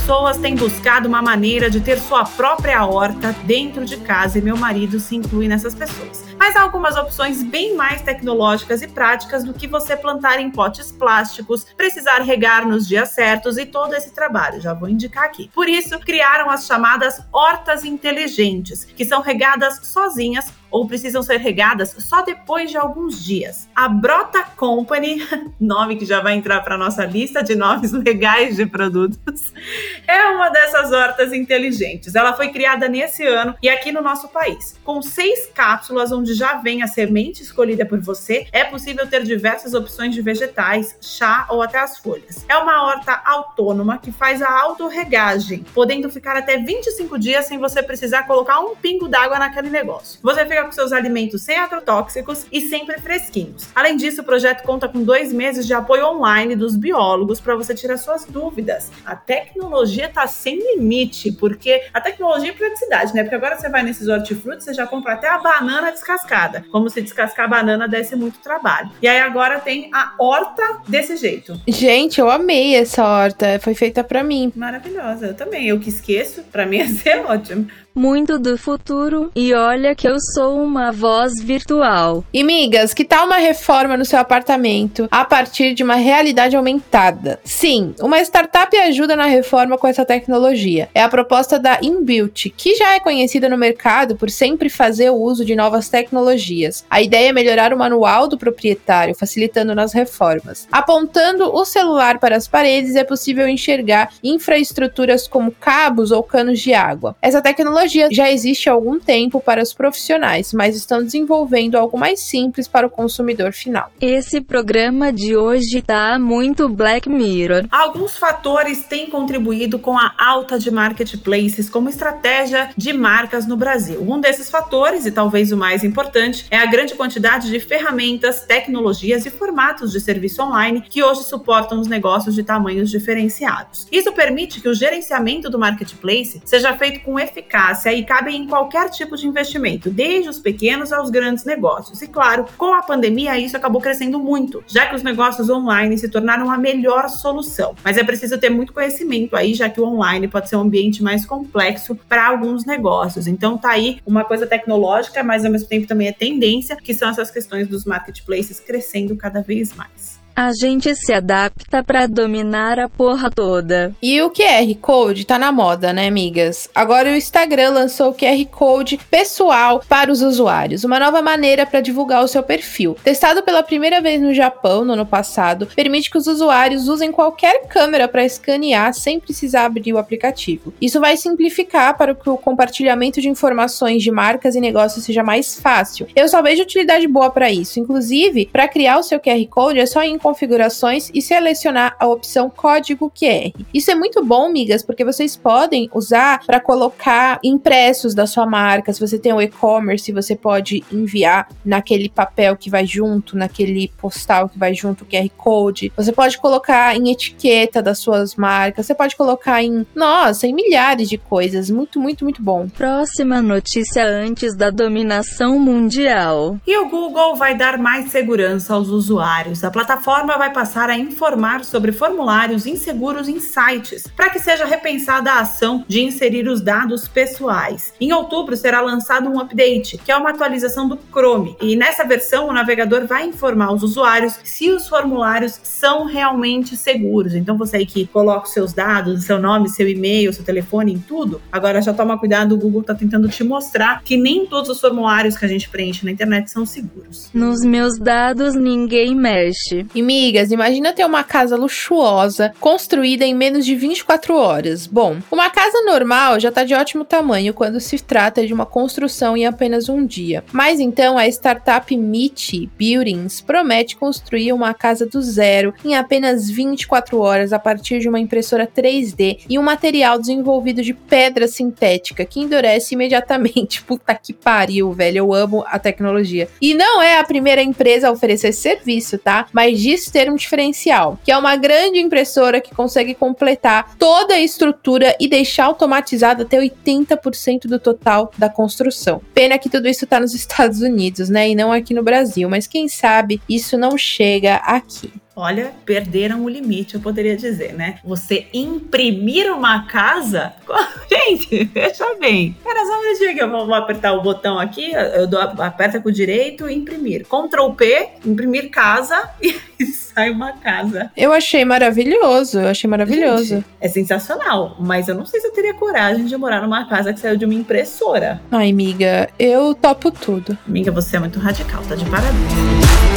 pessoas 0.10 0.40
têm 0.40 0.56
buscado 0.56 1.08
uma 1.08 1.22
maneira 1.22 1.70
de 1.70 1.80
ter 1.80 2.00
sua 2.00 2.24
própria 2.24 2.84
horta 2.84 3.32
dentro 3.44 3.86
de 3.86 3.96
casa 3.98 4.40
e 4.40 4.42
meu 4.42 4.58
marido 4.58 5.00
se 5.00 5.16
inclui 5.16 5.48
nessas 5.48 5.76
pessoas. 5.76 6.26
Mas 6.36 6.56
há 6.56 6.62
algumas 6.64 6.98
opções 6.98 7.44
bem 7.44 7.76
mais 7.76 8.02
tecnológicas 8.02 8.82
e 8.82 8.88
práticas 8.88 9.44
do 9.44 9.54
que 9.54 9.68
você 9.68 9.96
plantar 9.96 10.40
em 10.40 10.50
potes 10.50 10.92
plásticos, 10.92 11.64
precisar 11.78 12.24
regar 12.24 12.68
nos 12.68 12.88
dias 12.88 13.10
certos 13.10 13.60
e 13.60 13.68
todo 13.68 13.94
esse 13.94 14.10
trabalho. 14.10 14.60
Já 14.60 14.74
vou 14.74 14.90
indicar 14.90 15.26
aqui. 15.26 15.52
Por 15.54 15.70
isso, 15.70 16.00
criaram 16.00 16.50
as 16.50 16.66
chamadas 16.66 17.22
hortas 17.32 17.84
inteligentes, 17.84 18.84
que 18.84 19.06
são 19.06 19.22
regadas 19.22 19.80
sozinhas 19.84 20.52
ou 20.72 20.88
precisam 20.88 21.22
ser 21.22 21.38
regadas 21.38 21.96
só 22.00 22.22
depois 22.22 22.70
de 22.70 22.78
alguns 22.78 23.24
dias. 23.24 23.70
A 23.76 23.88
Brota 23.88 24.44
Company, 24.56 25.26
nome 25.60 25.96
que 25.96 26.06
já 26.06 26.22
vai 26.22 26.36
entrar 26.36 26.62
para 26.62 26.78
nossa 26.78 27.06
lista 27.06 27.44
de 27.44 27.56
nomes 27.56 27.92
legais 27.92 28.56
de 28.56 28.66
produtos, 28.66 29.54
é 30.08 30.24
uma 30.30 30.50
dessas 30.50 30.92
hortas 30.92 31.34
inteligentes. 31.34 32.16
Ela 32.16 32.34
foi 32.34 32.50
criada 32.50 32.88
nesse 32.88 33.26
ano 33.26 33.56
e 33.62 33.70
aqui 33.70 33.92
no 33.92 34.02
nosso 34.02 34.28
país. 34.30 34.78
Com 34.84 35.02
seis 35.02 35.48
cápsulas 35.54 36.12
onde 36.12 36.34
já 36.34 36.56
vem 36.56 36.84
a 36.84 36.88
semente 36.88 37.44
escolhida 37.44 37.86
por 37.86 38.00
você, 38.00 38.48
é 38.52 38.64
possível 38.64 39.08
ter 39.08 39.24
diversas 39.24 39.74
opções 39.74 40.14
de 40.14 40.22
vegetais, 40.22 40.98
chá 41.02 41.46
ou 41.50 41.62
até 41.62 41.80
as 41.80 41.98
folhas. 41.98 42.46
É 42.48 42.58
uma 42.58 42.84
horta 42.84 43.22
autônoma 43.26 43.98
que 43.98 44.12
faz 44.12 44.42
a 44.42 44.60
autorregagem, 44.62 45.66
podendo 45.74 46.10
ficar 46.10 46.36
até 46.36 46.58
25 46.58 47.18
dias 47.18 47.46
sem 47.46 47.58
você 47.58 47.82
precisar 47.82 48.24
colocar 48.24 48.60
um 48.60 48.76
pingo 48.76 49.08
d'água 49.08 49.40
naquele 49.40 49.70
negócio. 49.70 50.20
Você 50.24 50.46
fica 50.46 50.59
com 50.64 50.72
seus 50.72 50.92
alimentos 50.92 51.42
sem 51.42 51.58
agrotóxicos 51.58 52.46
e 52.52 52.62
sempre 52.62 53.00
fresquinhos. 53.00 53.68
Além 53.76 53.96
disso, 53.98 54.22
o 54.22 54.24
projeto 54.24 54.64
conta 54.64 54.88
com 54.88 55.04
dois 55.04 55.32
meses 55.34 55.66
de 55.66 55.74
apoio 55.74 56.06
online 56.08 56.56
dos 56.56 56.76
biólogos 56.76 57.40
para 57.40 57.56
você 57.56 57.74
tirar 57.74 57.98
suas 57.98 58.26
dúvidas. 58.26 58.92
A 59.06 59.16
tecnologia 59.16 60.06
está 60.06 60.28
sem 60.28 60.60
limite, 60.76 61.32
porque 61.32 61.84
a 61.94 62.02
tecnologia 62.02 62.52
é 62.52 62.54
praticidade, 62.54 63.14
né? 63.14 63.24
Porque 63.24 63.36
agora 63.36 63.58
você 63.58 63.70
vai 63.70 63.84
nesses 63.84 64.08
hortifrutos, 64.08 64.66
você 64.66 64.74
já 64.74 64.86
compra 64.86 65.14
até 65.14 65.28
a 65.28 65.38
banana 65.38 65.92
descascada, 65.92 66.64
como 66.72 66.90
se 66.90 67.02
descascar 67.02 67.46
a 67.46 67.50
banana 67.50 67.88
desse 67.88 68.16
muito 68.16 68.40
trabalho. 68.40 68.90
E 69.02 69.08
aí 69.08 69.20
agora 69.20 69.60
tem 69.60 69.90
a 69.94 70.14
horta 70.20 70.82
desse 70.88 71.18
jeito. 71.18 71.60
Gente, 71.68 72.20
eu 72.20 72.30
amei 72.30 72.76
essa 72.76 73.06
horta, 73.06 73.60
foi 73.60 73.74
feita 73.74 74.04
para 74.04 74.24
mim. 74.24 74.52
Maravilhosa, 74.56 75.28
eu 75.28 75.34
também. 75.34 75.68
Eu 75.68 75.80
que 75.80 75.90
esqueço, 75.90 76.44
para 76.44 76.66
mim 76.66 76.78
ia 76.80 76.88
ser 76.88 77.26
ótimo 77.26 77.68
muito 77.96 78.38
do 78.38 78.58
futuro, 78.58 79.32
e 79.36 79.54
olha 79.54 79.96
que 79.96 80.08
eu 80.08 80.20
sou 80.20 80.62
uma 80.62 80.92
voz 80.92 81.34
virtual. 81.42 82.24
E 82.34 82.44
migas, 82.44 82.94
que 82.94 83.04
tal 83.04 83.26
uma 83.26 83.38
reforma 83.38 83.98
no 83.98 84.06
seu 84.06 84.20
apartamento 84.20 85.08
a 85.12 85.26
partir 85.26 85.74
de 85.74 85.84
uma 85.84 85.96
realidade 85.96 86.56
aumentada? 86.56 87.40
Sim, 87.44 87.94
uma 88.00 88.20
startup 88.22 88.76
ajuda 88.78 89.16
na 89.16 89.26
reforma 89.26 89.78
com 89.78 89.88
essa 89.88 90.06
tecnologia. 90.06 90.90
É 90.94 91.02
a 91.02 91.10
proposta 91.10 91.58
da 91.58 91.80
Inbuilt, 91.82 92.52
que 92.56 92.76
já 92.76 92.94
é 92.94 93.00
conhecida 93.00 93.50
no 93.50 93.58
mercado 93.58 94.16
por 94.16 94.30
sempre 94.30 94.70
fazer 94.70 95.10
o 95.10 95.16
uso 95.16 95.44
de 95.44 95.56
novas 95.56 95.90
tecnologias. 95.90 96.86
A 96.90 97.02
ideia 97.02 97.30
é 97.30 97.34
melhorar 97.34 97.74
o 97.74 97.78
manual 97.78 98.28
do 98.28 98.38
proprietário, 98.38 99.16
facilitando 99.16 99.76
nas 99.76 99.94
reformas. 99.94 100.68
Apontando 100.72 101.54
o 101.54 101.66
celular 101.66 102.20
para 102.20 102.36
as 102.38 102.48
paredes, 102.48 102.96
é 102.96 103.04
possível 103.04 103.48
enxergar 103.48 104.10
infraestruturas 104.24 105.28
como 105.28 105.52
cabos 105.52 106.12
ou 106.12 106.24
canos 106.24 106.60
de 106.60 106.74
água. 106.74 107.16
Essa 107.22 107.42
tecnologia 107.42 107.79
tecnologia 107.80 108.10
já 108.12 108.30
existe 108.30 108.70
há 108.70 108.74
algum 108.74 109.00
tempo 109.00 109.40
para 109.40 109.62
os 109.62 109.74
profissionais, 109.74 110.52
mas 110.54 110.76
estão 110.76 111.02
desenvolvendo 111.02 111.76
algo 111.76 111.98
mais 111.98 112.20
simples 112.20 112.68
para 112.68 112.86
o 112.86 112.90
consumidor 112.90 113.54
final. 113.54 113.92
Esse 114.02 114.42
programa 114.42 115.14
de 115.14 115.38
hoje 115.38 115.82
tá 115.82 116.20
muito 116.20 116.68
Black 116.68 117.08
Mirror. 117.08 117.66
Alguns 117.72 118.18
fatores 118.18 118.84
têm 118.84 119.10
contribuído 119.10 119.80
com 119.80 119.98
a 119.98 120.14
alta 120.18 120.60
de 120.60 120.70
marketplaces 120.70 121.70
como 121.70 121.90
estratégia 121.90 122.72
de 122.76 122.92
marcas 122.92 123.48
no 123.48 123.56
Brasil. 123.56 124.02
Um 124.02 124.20
desses 124.20 124.50
fatores, 124.50 125.06
e 125.06 125.12
talvez 125.12 125.52
o 125.52 125.58
mais 125.58 125.84
importante, 125.84 126.46
é 126.52 126.58
a 126.58 126.66
grande 126.66 126.96
quantidade 126.96 127.50
de 127.50 127.60
ferramentas, 127.60 128.42
tecnologias 128.42 129.26
e 129.26 129.30
formatos 129.30 129.92
de 129.92 130.02
serviço 130.02 130.42
online 130.42 130.84
que 130.90 131.04
hoje 131.04 131.24
suportam 131.24 131.80
os 131.80 131.88
negócios 131.88 132.36
de 132.36 132.44
tamanhos 132.44 132.90
diferenciados. 132.90 133.88
Isso 133.92 134.12
permite 134.12 134.60
que 134.60 134.68
o 134.68 134.74
gerenciamento 134.74 135.50
do 135.50 135.60
marketplace 135.60 136.42
seja 136.44 136.76
feito 136.76 137.02
com 137.02 137.20
eficácia 137.20 137.69
eficácia 137.70 137.94
e 137.94 138.04
cabem 138.04 138.44
em 138.44 138.48
qualquer 138.48 138.90
tipo 138.90 139.16
de 139.16 139.28
investimento, 139.28 139.90
desde 139.90 140.30
os 140.30 140.40
pequenos 140.40 140.92
aos 140.92 141.10
grandes 141.10 141.46
negócios. 141.46 142.02
E 142.02 142.08
claro, 142.08 142.46
com 142.58 142.74
a 142.74 142.82
pandemia 142.82 143.38
isso 143.38 143.56
acabou 143.56 143.82
crescendo 143.82 144.20
muito, 144.20 144.64
já 144.68 144.88
que 144.88 144.96
os 144.96 145.04
negócios 145.04 145.50
online 145.50 145.98
se 145.98 146.10
tornaram 146.10 146.50
a 146.50 146.58
melhor 146.58 147.10
solução. 147.10 147.76
Mas 147.84 147.98
é 147.98 148.04
preciso 148.04 148.38
ter 148.38 148.50
muito 148.50 148.74
conhecimento 148.74 149.36
aí, 149.36 149.54
já 149.54 149.70
que 149.70 149.80
o 149.80 149.86
online 149.86 150.28
pode 150.28 150.50
ser 150.50 150.56
um 150.56 150.62
ambiente 150.62 151.04
mais 151.04 151.26
complexo 151.26 151.96
para 152.08 152.28
alguns 152.28 152.66
negócios. 152.66 153.28
Então 153.28 153.58
tá 153.58 153.72
aí 153.72 154.00
uma 154.06 154.24
coisa 154.24 154.48
tecnológica, 154.48 155.24
mas 155.24 155.46
ao 155.46 155.52
mesmo 155.52 155.68
tempo 155.68 155.88
também 155.88 156.08
é 156.08 156.12
tendência, 156.12 156.76
que 156.76 156.94
são 156.94 157.10
essas 157.10 157.32
questões 157.32 157.68
dos 157.68 157.86
marketplaces 157.86 158.60
crescendo 158.60 159.16
cada 159.16 159.42
vez 159.42 159.76
mais. 159.76 160.19
A 160.42 160.54
gente 160.54 160.96
se 160.96 161.12
adapta 161.12 161.84
para 161.84 162.08
dominar 162.08 162.80
a 162.80 162.88
porra 162.88 163.30
toda. 163.30 163.94
E 164.02 164.22
o 164.22 164.30
QR 164.30 164.74
Code 164.80 165.26
tá 165.26 165.38
na 165.38 165.52
moda, 165.52 165.92
né, 165.92 166.08
amigas? 166.08 166.70
Agora 166.74 167.10
o 167.10 167.16
Instagram 167.18 167.72
lançou 167.72 168.12
o 168.12 168.14
QR 168.14 168.46
Code 168.50 168.98
pessoal 169.12 169.84
para 169.90 170.10
os 170.10 170.22
usuários, 170.22 170.86
uma 170.86 170.98
nova 170.98 171.22
maneira 171.22 171.66
para 171.66 171.82
divulgar 171.82 172.24
o 172.24 172.28
seu 172.30 172.42
perfil. 172.42 172.96
Testado 173.04 173.44
pela 173.44 173.62
primeira 173.62 174.00
vez 174.00 174.22
no 174.22 174.34
Japão 174.34 174.86
no 174.86 174.94
ano 174.94 175.06
passado, 175.06 175.68
permite 175.76 176.10
que 176.10 176.18
os 176.18 176.26
usuários 176.26 176.88
usem 176.88 177.12
qualquer 177.12 177.68
câmera 177.68 178.08
para 178.08 178.24
escanear 178.24 178.94
sem 178.94 179.20
precisar 179.20 179.66
abrir 179.66 179.92
o 179.92 179.98
aplicativo. 179.98 180.74
Isso 180.80 181.02
vai 181.02 181.18
simplificar 181.18 181.98
para 181.98 182.16
que 182.16 182.30
o 182.30 182.38
compartilhamento 182.38 183.20
de 183.20 183.28
informações 183.28 184.02
de 184.02 184.10
marcas 184.10 184.56
e 184.56 184.62
negócios 184.62 185.04
seja 185.04 185.22
mais 185.22 185.60
fácil. 185.60 186.08
Eu 186.16 186.30
só 186.30 186.42
vejo 186.42 186.64
utilidade 186.64 187.06
boa 187.10 187.30
para 187.30 187.52
isso. 187.52 187.78
Inclusive, 187.78 188.46
para 188.46 188.70
criar 188.70 189.00
o 189.00 189.04
seu 189.04 189.20
QR 189.20 189.46
Code 189.50 189.80
é 189.80 189.86
só 189.86 190.02
em 190.02 190.18
configurações 190.30 191.10
e 191.12 191.24
selecionar 191.24 191.96
a 192.00 192.08
opção 192.08 192.52
código 192.52 193.10
QR. 193.10 193.52
Isso 193.74 193.90
é 193.90 193.96
muito 193.96 194.24
bom, 194.24 194.52
migas, 194.52 194.84
porque 194.84 195.04
vocês 195.04 195.36
podem 195.36 195.90
usar 195.92 196.46
para 196.46 196.60
colocar 196.60 197.40
impressos 197.44 198.14
da 198.14 198.28
sua 198.28 198.46
marca. 198.46 198.94
Se 198.94 199.00
você 199.00 199.18
tem 199.18 199.34
o 199.34 199.42
e-commerce, 199.42 200.12
você 200.12 200.36
pode 200.36 200.84
enviar 200.92 201.50
naquele 201.66 202.10
papel 202.10 202.56
que 202.56 202.70
vai 202.70 202.86
junto, 202.86 203.36
naquele 203.36 203.92
postal 203.98 204.48
que 204.48 204.60
vai 204.60 204.76
junto 204.76 205.04
o 205.04 205.08
QR 205.08 205.28
Code. 205.36 205.92
Você 205.98 206.12
pode 206.12 206.38
colocar 206.38 206.96
em 206.96 207.12
etiqueta 207.12 207.82
das 207.82 207.98
suas 207.98 208.36
marcas. 208.36 208.86
Você 208.86 208.94
pode 208.94 209.16
colocar 209.16 209.64
em, 209.64 209.84
nossa, 209.96 210.46
em 210.46 210.54
milhares 210.54 211.10
de 211.10 211.18
coisas. 211.18 211.72
Muito, 211.72 212.00
muito, 212.00 212.24
muito 212.24 212.44
bom. 212.44 212.70
Próxima 212.70 213.42
notícia 213.42 214.06
antes 214.06 214.56
da 214.56 214.70
dominação 214.70 215.58
mundial. 215.58 216.60
E 216.68 216.78
o 216.78 216.88
Google 216.88 217.36
vai 217.36 217.58
dar 217.58 217.80
mais 217.80 218.12
segurança 218.12 218.76
aos 218.76 218.90
usuários. 218.90 219.64
A 219.64 219.72
plataforma 219.72 220.19
plataforma 220.20 220.38
vai 220.38 220.52
passar 220.52 220.90
a 220.90 220.98
informar 220.98 221.64
sobre 221.64 221.92
formulários 221.92 222.66
inseguros 222.66 223.28
em 223.28 223.40
sites, 223.40 224.06
para 224.16 224.30
que 224.30 224.40
seja 224.40 224.66
repensada 224.66 225.32
a 225.32 225.42
ação 225.42 225.84
de 225.88 226.02
inserir 226.02 226.48
os 226.48 226.62
dados 226.62 227.08
pessoais. 227.08 227.94
Em 228.00 228.12
outubro 228.12 228.56
será 228.56 228.82
lançado 228.82 229.30
um 229.30 229.40
update, 229.40 229.98
que 229.98 230.12
é 230.12 230.18
uma 230.18 230.32
atualização 230.32 230.88
do 230.88 231.00
Chrome, 231.12 231.56
e 231.62 231.76
nessa 231.76 232.04
versão 232.04 232.48
o 232.48 232.54
navegador 232.54 233.06
vai 233.06 233.26
informar 233.26 233.72
os 233.74 233.84
usuários 233.84 234.40
se 234.44 234.70
os 234.72 234.88
formulários 234.88 235.60
são 235.64 236.06
realmente 236.06 236.76
seguros. 236.76 237.34
Então 237.34 237.58
você 237.58 237.78
aí 237.78 237.86
que 237.86 238.08
coloca 238.08 238.48
os 238.48 238.54
seus 238.54 238.74
dados, 238.74 239.24
seu 239.24 239.40
nome, 239.40 239.70
seu 239.70 239.88
e-mail, 239.88 240.34
seu 240.34 240.44
telefone 240.44 240.94
em 240.94 241.00
tudo, 241.00 241.42
agora 241.52 241.82
já 241.82 241.94
toma 241.94 242.18
cuidado, 242.18 242.56
o 242.56 242.58
Google 242.58 242.82
está 242.82 242.94
tentando 242.94 243.30
te 243.30 243.44
mostrar 243.44 244.04
que 244.04 244.18
nem 244.18 244.46
todos 244.46 244.70
os 244.70 244.82
formulários 244.82 245.38
que 245.38 245.46
a 245.46 245.48
gente 245.48 245.70
preenche 245.70 246.06
na 246.06 246.12
internet 246.12 246.52
são 246.52 246.66
seguros. 246.66 247.30
Nos 247.34 247.64
meus 247.64 247.98
dados 247.98 248.56
ninguém 248.56 249.16
mexe. 249.16 249.86
E 250.00 250.02
Migas, 250.02 250.50
imagina 250.50 250.94
ter 250.94 251.04
uma 251.04 251.26
casa 251.26 251.58
luxuosa, 251.58 252.54
construída 252.58 253.26
em 253.26 253.34
menos 253.34 253.66
de 253.66 253.76
24 253.76 254.34
horas. 254.34 254.88
Bom, 254.88 255.18
uma 255.30 255.50
casa 255.50 255.82
normal 255.82 256.40
já 256.40 256.50
tá 256.50 256.64
de 256.64 256.74
ótimo 256.74 257.04
tamanho 257.04 257.54
quando 257.54 257.82
se 257.82 258.00
trata 258.00 258.48
de 258.48 258.54
uma 258.54 258.66
construção 258.66 259.36
em 259.36 259.46
apenas 259.46 259.90
um 259.90 260.06
dia. 260.06 260.42
Mas 260.54 260.80
então 260.80 261.18
a 261.18 261.28
startup 261.28 261.98
Meet 261.98 262.70
Buildings 262.80 263.42
promete 263.42 263.98
construir 263.98 264.54
uma 264.54 264.74
casa 264.74 265.06
do 265.06 265.22
zero 265.22 265.74
em 265.84 265.98
apenas 265.98 266.50
24 266.50 267.20
horas 267.20 267.52
a 267.52 267.60
partir 267.60 268.00
de 268.00 268.08
uma 268.08 268.22
impressora 268.22 268.66
3D 268.66 269.40
e 269.50 269.60
um 269.60 269.64
material 269.64 270.18
desenvolvido 270.18 270.82
de 270.82 270.94
pedra 270.94 271.46
sintética 271.46 272.24
que 272.24 272.40
endurece 272.40 272.96
imediatamente. 272.96 273.84
Puta 273.84 274.16
que 274.16 274.32
pariu, 274.32 274.94
velho. 274.94 275.18
Eu 275.18 275.34
amo 275.34 275.66
a 275.68 275.78
tecnologia. 275.78 276.48
E 276.62 276.74
não 276.74 277.02
é 277.02 277.20
a 277.20 277.24
primeira 277.26 277.62
empresa 277.62 278.08
a 278.08 278.12
oferecer 278.12 278.54
serviço, 278.54 279.18
tá? 279.18 279.46
Mas 279.52 279.89
diz 279.90 280.02
isso 280.02 280.12
ter 280.12 280.30
um 280.30 280.36
diferencial, 280.36 281.20
que 281.24 281.32
é 281.32 281.38
uma 281.38 281.56
grande 281.56 282.00
impressora 282.00 282.62
que 282.62 282.74
consegue 282.74 283.14
completar 283.14 283.96
toda 283.98 284.36
a 284.36 284.40
estrutura 284.40 285.16
e 285.20 285.28
deixar 285.28 285.66
automatizado 285.66 286.44
até 286.44 286.58
80% 286.60 287.68
do 287.68 287.80
total 287.80 288.32
da 288.38 288.50
construção. 288.50 289.22
Pena 289.34 289.58
que 289.58 289.70
tudo 289.70 289.88
isso 289.88 290.06
está 290.06 290.20
nos 290.20 290.34
Estados 290.40 290.82
Unidos, 290.82 291.30
né, 291.30 291.50
e 291.50 291.56
não 291.56 291.72
aqui 291.72 291.94
no 291.94 292.04
Brasil, 292.04 292.50
mas 292.50 292.68
quem 292.68 292.88
sabe 292.88 293.42
isso 293.50 293.78
não 293.78 293.98
chega 293.98 294.56
aqui. 294.56 295.12
Olha, 295.40 295.74
perderam 295.86 296.44
o 296.44 296.50
limite, 296.50 296.96
eu 296.96 297.02
poderia 297.02 297.36
dizer, 297.36 297.74
né? 297.74 298.00
Você 298.04 298.48
imprimir 298.54 299.52
uma 299.52 299.86
casa. 299.88 300.54
Gente, 301.10 301.64
veja 301.66 302.06
bem. 302.20 302.56
Era 302.66 302.86
só 302.86 302.98
um 302.98 303.02
minutinho 303.02 303.34
que 303.34 303.42
eu 303.42 303.50
vou 303.50 303.74
apertar 303.74 304.14
o 304.14 304.22
botão 304.22 304.60
aqui, 304.60 304.92
eu 304.92 305.28
dou, 305.28 305.40
aperta 305.40 306.00
com 306.00 306.10
o 306.10 306.12
direito 306.12 306.70
e 306.70 306.76
imprimir. 306.76 307.26
Ctrl 307.26 307.72
P, 307.72 308.10
imprimir 308.26 308.70
casa 308.70 309.30
e 309.42 309.86
sai 309.86 310.30
uma 310.30 310.54
casa. 310.54 311.12
Eu 311.16 311.32
achei 311.32 311.64
maravilhoso, 311.64 312.60
eu 312.60 312.68
achei 312.68 312.90
maravilhoso. 312.90 313.56
Gente, 313.56 313.66
é 313.80 313.88
sensacional, 313.88 314.76
mas 314.80 315.08
eu 315.08 315.16
não 315.16 315.26
sei 315.26 315.40
se 315.40 315.48
eu 315.48 315.54
teria 315.54 315.74
coragem 315.74 316.26
de 316.26 316.36
morar 316.38 316.62
numa 316.62 316.88
casa 316.88 317.14
que 317.14 317.20
saiu 317.20 317.38
de 317.38 317.46
uma 317.46 317.54
impressora. 317.54 318.42
Ai, 318.52 318.70
amiga, 318.70 319.30
eu 319.40 319.74
topo 319.74 320.12
tudo. 320.12 320.58
Amiga, 320.68 320.92
você 320.92 321.16
é 321.16 321.20
muito 321.20 321.40
radical, 321.40 321.82
tá 321.88 321.96
de 321.96 322.06
parabéns. 322.06 323.09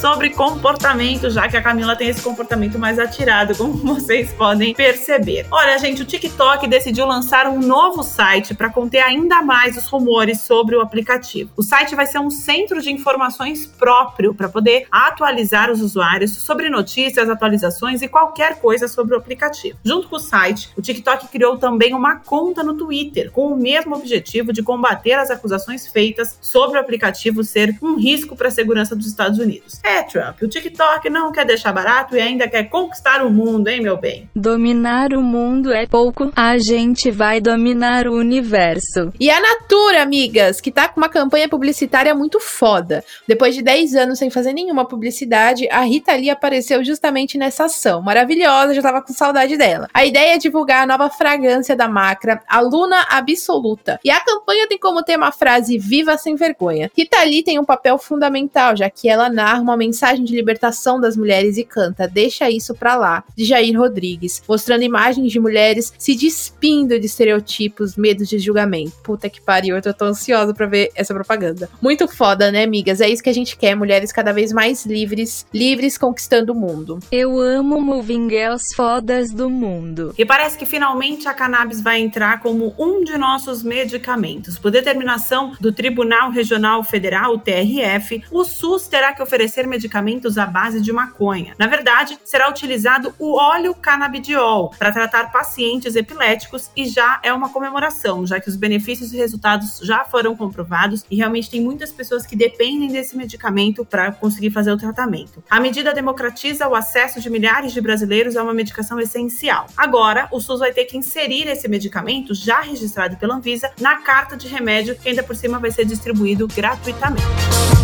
Sobre 0.00 0.30
comportamento, 0.30 1.28
já 1.28 1.48
que 1.48 1.56
a 1.56 1.62
Camila 1.62 1.96
tem 1.96 2.08
esse 2.08 2.22
comportamento 2.22 2.78
mais 2.78 3.00
atirado, 3.00 3.56
como 3.56 3.72
vocês 3.94 4.32
podem 4.32 4.72
perceber. 4.72 5.44
Olha, 5.50 5.76
gente, 5.76 6.02
o 6.02 6.04
TikTok 6.04 6.68
decidiu 6.68 7.04
lançar 7.04 7.48
um 7.48 7.58
novo 7.58 8.04
site 8.04 8.54
para 8.54 8.70
conter 8.70 9.00
ainda 9.00 9.42
mais 9.42 9.76
os 9.76 9.86
rumores 9.86 10.42
sobre 10.42 10.76
o 10.76 10.80
aplicativo. 10.80 11.50
O 11.56 11.64
site 11.64 11.96
vai 11.96 12.06
ser 12.06 12.20
um 12.20 12.30
centro 12.30 12.80
de 12.80 12.92
informações 12.92 13.66
próprio 13.66 14.32
para 14.32 14.48
poder 14.48 14.86
atualizar 14.90 15.68
os 15.68 15.82
usuários 15.82 16.30
sobre 16.36 16.70
notícias, 16.70 17.28
atualizações 17.28 18.00
e 18.00 18.06
qualquer 18.06 18.60
coisa 18.60 18.86
sobre 18.86 19.16
o 19.16 19.18
aplicativo. 19.18 19.78
Junto 19.84 20.08
com 20.08 20.16
o 20.16 20.20
site, 20.20 20.70
o 20.76 20.82
TikTok 20.82 21.26
criou 21.26 21.58
também 21.58 21.92
uma 21.92 22.16
conta 22.16 22.62
no 22.62 22.74
Twitter 22.74 23.32
com 23.32 23.52
o 23.52 23.56
mesmo 23.56 23.96
objetivo 23.96 24.52
de 24.52 24.62
combater 24.62 25.14
as 25.14 25.28
acusações 25.28 25.88
feitas 25.88 26.38
sobre 26.40 26.78
o 26.78 26.80
aplicativo 26.80 27.42
ser 27.42 27.76
um 27.82 27.96
risco 27.96 28.36
para 28.36 28.46
a 28.46 28.52
segurança 28.52 28.94
dos 28.94 29.06
Estados 29.06 29.40
Unidos. 29.40 29.80
É, 29.88 30.02
Trump, 30.02 30.42
o 30.42 30.46
TikTok 30.46 31.08
não 31.08 31.32
quer 31.32 31.46
deixar 31.46 31.72
barato 31.72 32.14
e 32.14 32.20
ainda 32.20 32.46
quer 32.46 32.64
conquistar 32.64 33.24
o 33.24 33.30
mundo, 33.30 33.68
hein, 33.68 33.80
meu 33.80 33.96
bem? 33.96 34.28
Dominar 34.36 35.14
o 35.14 35.22
mundo 35.22 35.72
é 35.72 35.86
pouco, 35.86 36.30
a 36.36 36.58
gente 36.58 37.10
vai 37.10 37.40
dominar 37.40 38.06
o 38.06 38.14
universo. 38.14 39.10
E 39.18 39.30
a 39.30 39.40
Natura, 39.40 40.02
amigas, 40.02 40.60
que 40.60 40.70
tá 40.70 40.88
com 40.88 41.00
uma 41.00 41.08
campanha 41.08 41.48
publicitária 41.48 42.14
muito 42.14 42.38
foda. 42.38 43.02
Depois 43.26 43.54
de 43.54 43.62
10 43.62 43.94
anos 43.94 44.18
sem 44.18 44.28
fazer 44.28 44.52
nenhuma 44.52 44.84
publicidade, 44.84 45.66
a 45.70 45.80
Rita 45.80 46.12
Lee 46.12 46.28
apareceu 46.28 46.84
justamente 46.84 47.38
nessa 47.38 47.64
ação. 47.64 48.02
Maravilhosa, 48.02 48.74
já 48.74 48.82
tava 48.82 49.00
com 49.00 49.14
saudade 49.14 49.56
dela. 49.56 49.88
A 49.94 50.04
ideia 50.04 50.34
é 50.34 50.38
divulgar 50.38 50.82
a 50.82 50.86
nova 50.86 51.08
fragrância 51.08 51.74
da 51.74 51.88
Macra, 51.88 52.42
a 52.46 52.60
Luna 52.60 53.06
Absoluta. 53.08 53.98
E 54.04 54.10
a 54.10 54.20
campanha 54.20 54.68
tem 54.68 54.78
como 54.78 55.02
tema 55.02 55.28
a 55.28 55.32
frase 55.32 55.78
Viva 55.78 56.18
sem 56.18 56.36
vergonha. 56.36 56.90
Rita 56.94 57.22
Lee 57.24 57.42
tem 57.42 57.58
um 57.58 57.64
papel 57.64 57.96
fundamental, 57.96 58.76
já 58.76 58.90
que 58.90 59.08
ela 59.08 59.30
narra 59.30 59.62
uma 59.62 59.77
mensagem 59.78 60.24
de 60.24 60.34
libertação 60.34 61.00
das 61.00 61.16
mulheres 61.16 61.56
e 61.56 61.64
canta 61.64 62.06
Deixa 62.06 62.50
Isso 62.50 62.74
Pra 62.74 62.96
Lá, 62.96 63.24
de 63.34 63.44
Jair 63.44 63.78
Rodrigues, 63.78 64.42
mostrando 64.46 64.82
imagens 64.82 65.32
de 65.32 65.40
mulheres 65.40 65.92
se 65.98 66.14
despindo 66.14 66.98
de 66.98 67.06
estereotipos, 67.06 67.96
medos 67.96 68.28
de 68.28 68.38
julgamento. 68.38 68.92
Puta 69.02 69.30
que 69.30 69.40
pariu, 69.40 69.76
eu 69.76 69.82
tô 69.82 69.94
tão 69.94 70.08
ansiosa 70.08 70.52
pra 70.52 70.66
ver 70.66 70.90
essa 70.94 71.14
propaganda. 71.14 71.70
Muito 71.80 72.08
foda, 72.08 72.50
né, 72.50 72.64
amigas? 72.64 73.00
É 73.00 73.08
isso 73.08 73.22
que 73.22 73.30
a 73.30 73.34
gente 73.34 73.56
quer, 73.56 73.74
mulheres 73.74 74.12
cada 74.12 74.32
vez 74.32 74.52
mais 74.52 74.84
livres, 74.84 75.46
livres 75.54 75.96
conquistando 75.96 76.52
o 76.52 76.56
mundo. 76.56 76.98
Eu 77.12 77.38
amo 77.38 77.80
Moving 77.80 78.28
Girls 78.28 78.74
fodas 78.74 79.30
do 79.30 79.48
mundo. 79.48 80.12
E 80.18 80.24
parece 80.24 80.58
que 80.58 80.66
finalmente 80.66 81.28
a 81.28 81.34
cannabis 81.34 81.80
vai 81.80 82.00
entrar 82.00 82.40
como 82.40 82.74
um 82.78 83.04
de 83.04 83.16
nossos 83.16 83.62
medicamentos. 83.62 84.58
Por 84.58 84.70
determinação 84.70 85.52
do 85.60 85.72
Tribunal 85.72 86.30
Regional 86.30 86.82
Federal, 86.82 87.34
o 87.34 87.38
TRF, 87.38 88.24
o 88.30 88.44
SUS 88.44 88.88
terá 88.88 89.12
que 89.12 89.22
oferecer 89.22 89.66
medicamentos 89.68 90.38
à 90.38 90.46
base 90.46 90.80
de 90.80 90.92
maconha. 90.92 91.54
Na 91.58 91.66
verdade, 91.66 92.18
será 92.24 92.48
utilizado 92.48 93.14
o 93.18 93.36
óleo 93.36 93.74
canabidiol 93.74 94.70
para 94.78 94.90
tratar 94.90 95.30
pacientes 95.30 95.94
epiléticos 95.94 96.70
e 96.76 96.86
já 96.86 97.20
é 97.22 97.32
uma 97.32 97.50
comemoração, 97.50 98.26
já 98.26 98.40
que 98.40 98.48
os 98.48 98.56
benefícios 98.56 99.12
e 99.12 99.16
resultados 99.16 99.80
já 99.82 100.04
foram 100.04 100.36
comprovados 100.36 101.04
e 101.10 101.16
realmente 101.16 101.50
tem 101.50 101.60
muitas 101.60 101.92
pessoas 101.92 102.26
que 102.26 102.34
dependem 102.34 102.88
desse 102.88 103.16
medicamento 103.16 103.84
para 103.84 104.10
conseguir 104.12 104.50
fazer 104.50 104.72
o 104.72 104.76
tratamento. 104.76 105.42
A 105.48 105.60
medida 105.60 105.92
democratiza 105.92 106.66
o 106.66 106.74
acesso 106.74 107.20
de 107.20 107.30
milhares 107.30 107.72
de 107.72 107.80
brasileiros 107.80 108.36
a 108.36 108.42
uma 108.42 108.54
medicação 108.54 108.98
essencial. 108.98 109.66
Agora, 109.76 110.28
o 110.32 110.40
SUS 110.40 110.60
vai 110.60 110.72
ter 110.72 110.84
que 110.84 110.96
inserir 110.96 111.46
esse 111.46 111.68
medicamento 111.68 112.34
já 112.34 112.60
registrado 112.60 113.16
pela 113.16 113.34
Anvisa 113.34 113.70
na 113.80 113.96
carta 113.96 114.36
de 114.36 114.48
remédio 114.48 114.96
que 114.96 115.08
ainda 115.08 115.22
por 115.22 115.36
cima 115.36 115.58
vai 115.58 115.70
ser 115.70 115.84
distribuído 115.84 116.48
gratuitamente. 116.48 117.77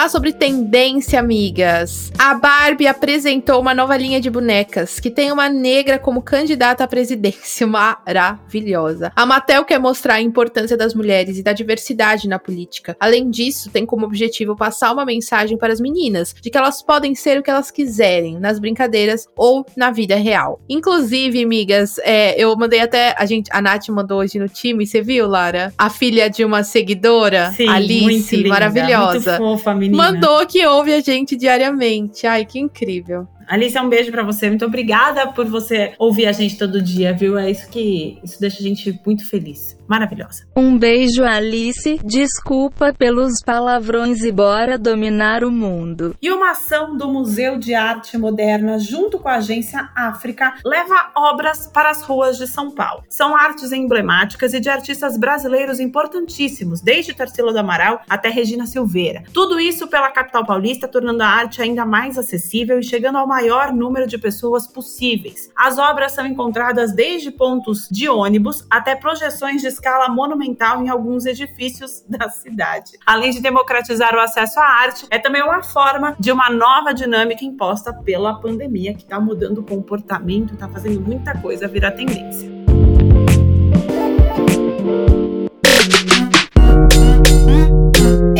Falar 0.00 0.08
sobre 0.08 0.32
tendência, 0.32 1.20
amigas. 1.20 2.10
A 2.18 2.32
Barbie 2.32 2.86
apresentou 2.86 3.60
uma 3.60 3.74
nova 3.74 3.96
linha 3.98 4.18
de 4.18 4.30
bonecas 4.30 4.98
que 4.98 5.10
tem 5.10 5.30
uma 5.30 5.48
negra 5.50 5.98
como 5.98 6.22
candidata 6.22 6.84
à 6.84 6.86
presidência. 6.86 7.66
Maravilhosa. 7.68 9.12
A 9.14 9.26
Mattel 9.26 9.62
quer 9.64 9.78
mostrar 9.78 10.14
a 10.14 10.20
importância 10.22 10.74
das 10.74 10.94
mulheres 10.94 11.36
e 11.36 11.42
da 11.42 11.52
diversidade 11.52 12.28
na 12.28 12.38
política. 12.38 12.96
Além 12.98 13.28
disso, 13.28 13.68
tem 13.68 13.84
como 13.84 14.06
objetivo 14.06 14.56
passar 14.56 14.90
uma 14.92 15.04
mensagem 15.04 15.58
para 15.58 15.72
as 15.72 15.80
meninas 15.80 16.34
de 16.40 16.48
que 16.48 16.56
elas 16.56 16.80
podem 16.80 17.14
ser 17.14 17.38
o 17.38 17.42
que 17.42 17.50
elas 17.50 17.70
quiserem 17.70 18.38
nas 18.38 18.58
brincadeiras 18.58 19.26
ou 19.36 19.66
na 19.76 19.90
vida 19.90 20.16
real. 20.16 20.62
Inclusive, 20.66 21.42
amigas, 21.42 21.98
é, 21.98 22.40
eu 22.42 22.56
mandei 22.56 22.80
até. 22.80 23.14
A 23.18 23.26
gente, 23.26 23.50
a 23.52 23.60
Nath 23.60 23.88
mandou 23.90 24.20
hoje 24.20 24.38
no 24.38 24.48
time, 24.48 24.86
você 24.86 25.02
viu, 25.02 25.26
Lara? 25.26 25.74
A 25.76 25.90
filha 25.90 26.30
de 26.30 26.42
uma 26.42 26.64
seguidora, 26.64 27.52
Sim, 27.54 27.68
Alice, 27.68 28.44
maravilhosa 28.44 29.36
fofa, 29.50 29.74
menina. 29.74 29.89
Mandou 29.90 30.46
que 30.46 30.64
ouve 30.66 30.92
a 30.92 31.00
gente 31.00 31.36
diariamente. 31.36 32.26
Ai, 32.26 32.44
que 32.44 32.58
incrível. 32.58 33.26
Alice, 33.50 33.76
um 33.80 33.88
beijo 33.88 34.12
para 34.12 34.22
você. 34.22 34.48
Muito 34.48 34.64
obrigada 34.64 35.26
por 35.32 35.44
você 35.44 35.92
ouvir 35.98 36.26
a 36.26 36.32
gente 36.32 36.56
todo 36.56 36.80
dia, 36.80 37.12
viu? 37.12 37.36
É 37.36 37.50
isso 37.50 37.68
que 37.68 38.16
isso 38.22 38.40
deixa 38.40 38.60
a 38.60 38.62
gente 38.62 39.00
muito 39.04 39.28
feliz. 39.28 39.76
Maravilhosa. 39.88 40.46
Um 40.54 40.78
beijo, 40.78 41.24
Alice. 41.24 41.98
Desculpa 42.04 42.94
pelos 42.96 43.42
palavrões 43.42 44.22
e 44.22 44.30
bora 44.30 44.78
dominar 44.78 45.42
o 45.42 45.50
mundo. 45.50 46.14
E 46.22 46.30
uma 46.30 46.52
ação 46.52 46.96
do 46.96 47.08
Museu 47.08 47.58
de 47.58 47.74
Arte 47.74 48.16
Moderna, 48.16 48.78
junto 48.78 49.18
com 49.18 49.28
a 49.28 49.34
agência 49.34 49.90
África, 49.96 50.54
leva 50.64 51.10
obras 51.16 51.66
para 51.66 51.90
as 51.90 52.02
ruas 52.02 52.38
de 52.38 52.46
São 52.46 52.70
Paulo. 52.70 53.02
São 53.08 53.34
artes 53.34 53.72
emblemáticas 53.72 54.54
e 54.54 54.60
de 54.60 54.68
artistas 54.68 55.16
brasileiros 55.16 55.80
importantíssimos, 55.80 56.80
desde 56.80 57.12
Tarsila 57.12 57.52
do 57.52 57.58
Amaral 57.58 58.00
até 58.08 58.28
Regina 58.28 58.66
Silveira. 58.66 59.24
Tudo 59.34 59.58
isso 59.58 59.88
pela 59.88 60.12
capital 60.12 60.46
paulista, 60.46 60.86
tornando 60.86 61.24
a 61.24 61.26
arte 61.26 61.60
ainda 61.60 61.84
mais 61.84 62.16
acessível 62.16 62.78
e 62.78 62.84
chegando 62.84 63.18
ao 63.18 63.26
maior 63.26 63.39
maior 63.40 63.72
número 63.72 64.06
de 64.06 64.18
pessoas 64.18 64.66
possíveis. 64.66 65.50
As 65.56 65.78
obras 65.78 66.12
são 66.12 66.26
encontradas 66.26 66.92
desde 66.92 67.30
pontos 67.30 67.88
de 67.90 68.06
ônibus 68.06 68.66
até 68.68 68.94
projeções 68.94 69.62
de 69.62 69.68
escala 69.68 70.10
monumental 70.10 70.84
em 70.84 70.90
alguns 70.90 71.24
edifícios 71.24 72.04
da 72.08 72.28
cidade. 72.28 72.92
Além 73.06 73.30
de 73.30 73.40
democratizar 73.40 74.14
o 74.14 74.20
acesso 74.20 74.60
à 74.60 74.64
arte, 74.64 75.06
é 75.10 75.18
também 75.18 75.42
uma 75.42 75.62
forma 75.62 76.14
de 76.20 76.30
uma 76.30 76.50
nova 76.50 76.92
dinâmica 76.92 77.44
imposta 77.44 77.94
pela 77.94 78.34
pandemia, 78.34 78.94
que 78.94 79.02
está 79.02 79.18
mudando 79.18 79.58
o 79.58 79.64
comportamento, 79.64 80.52
está 80.52 80.68
fazendo 80.68 81.00
muita 81.00 81.36
coisa 81.38 81.66
virar 81.66 81.92
tendência. 81.92 82.59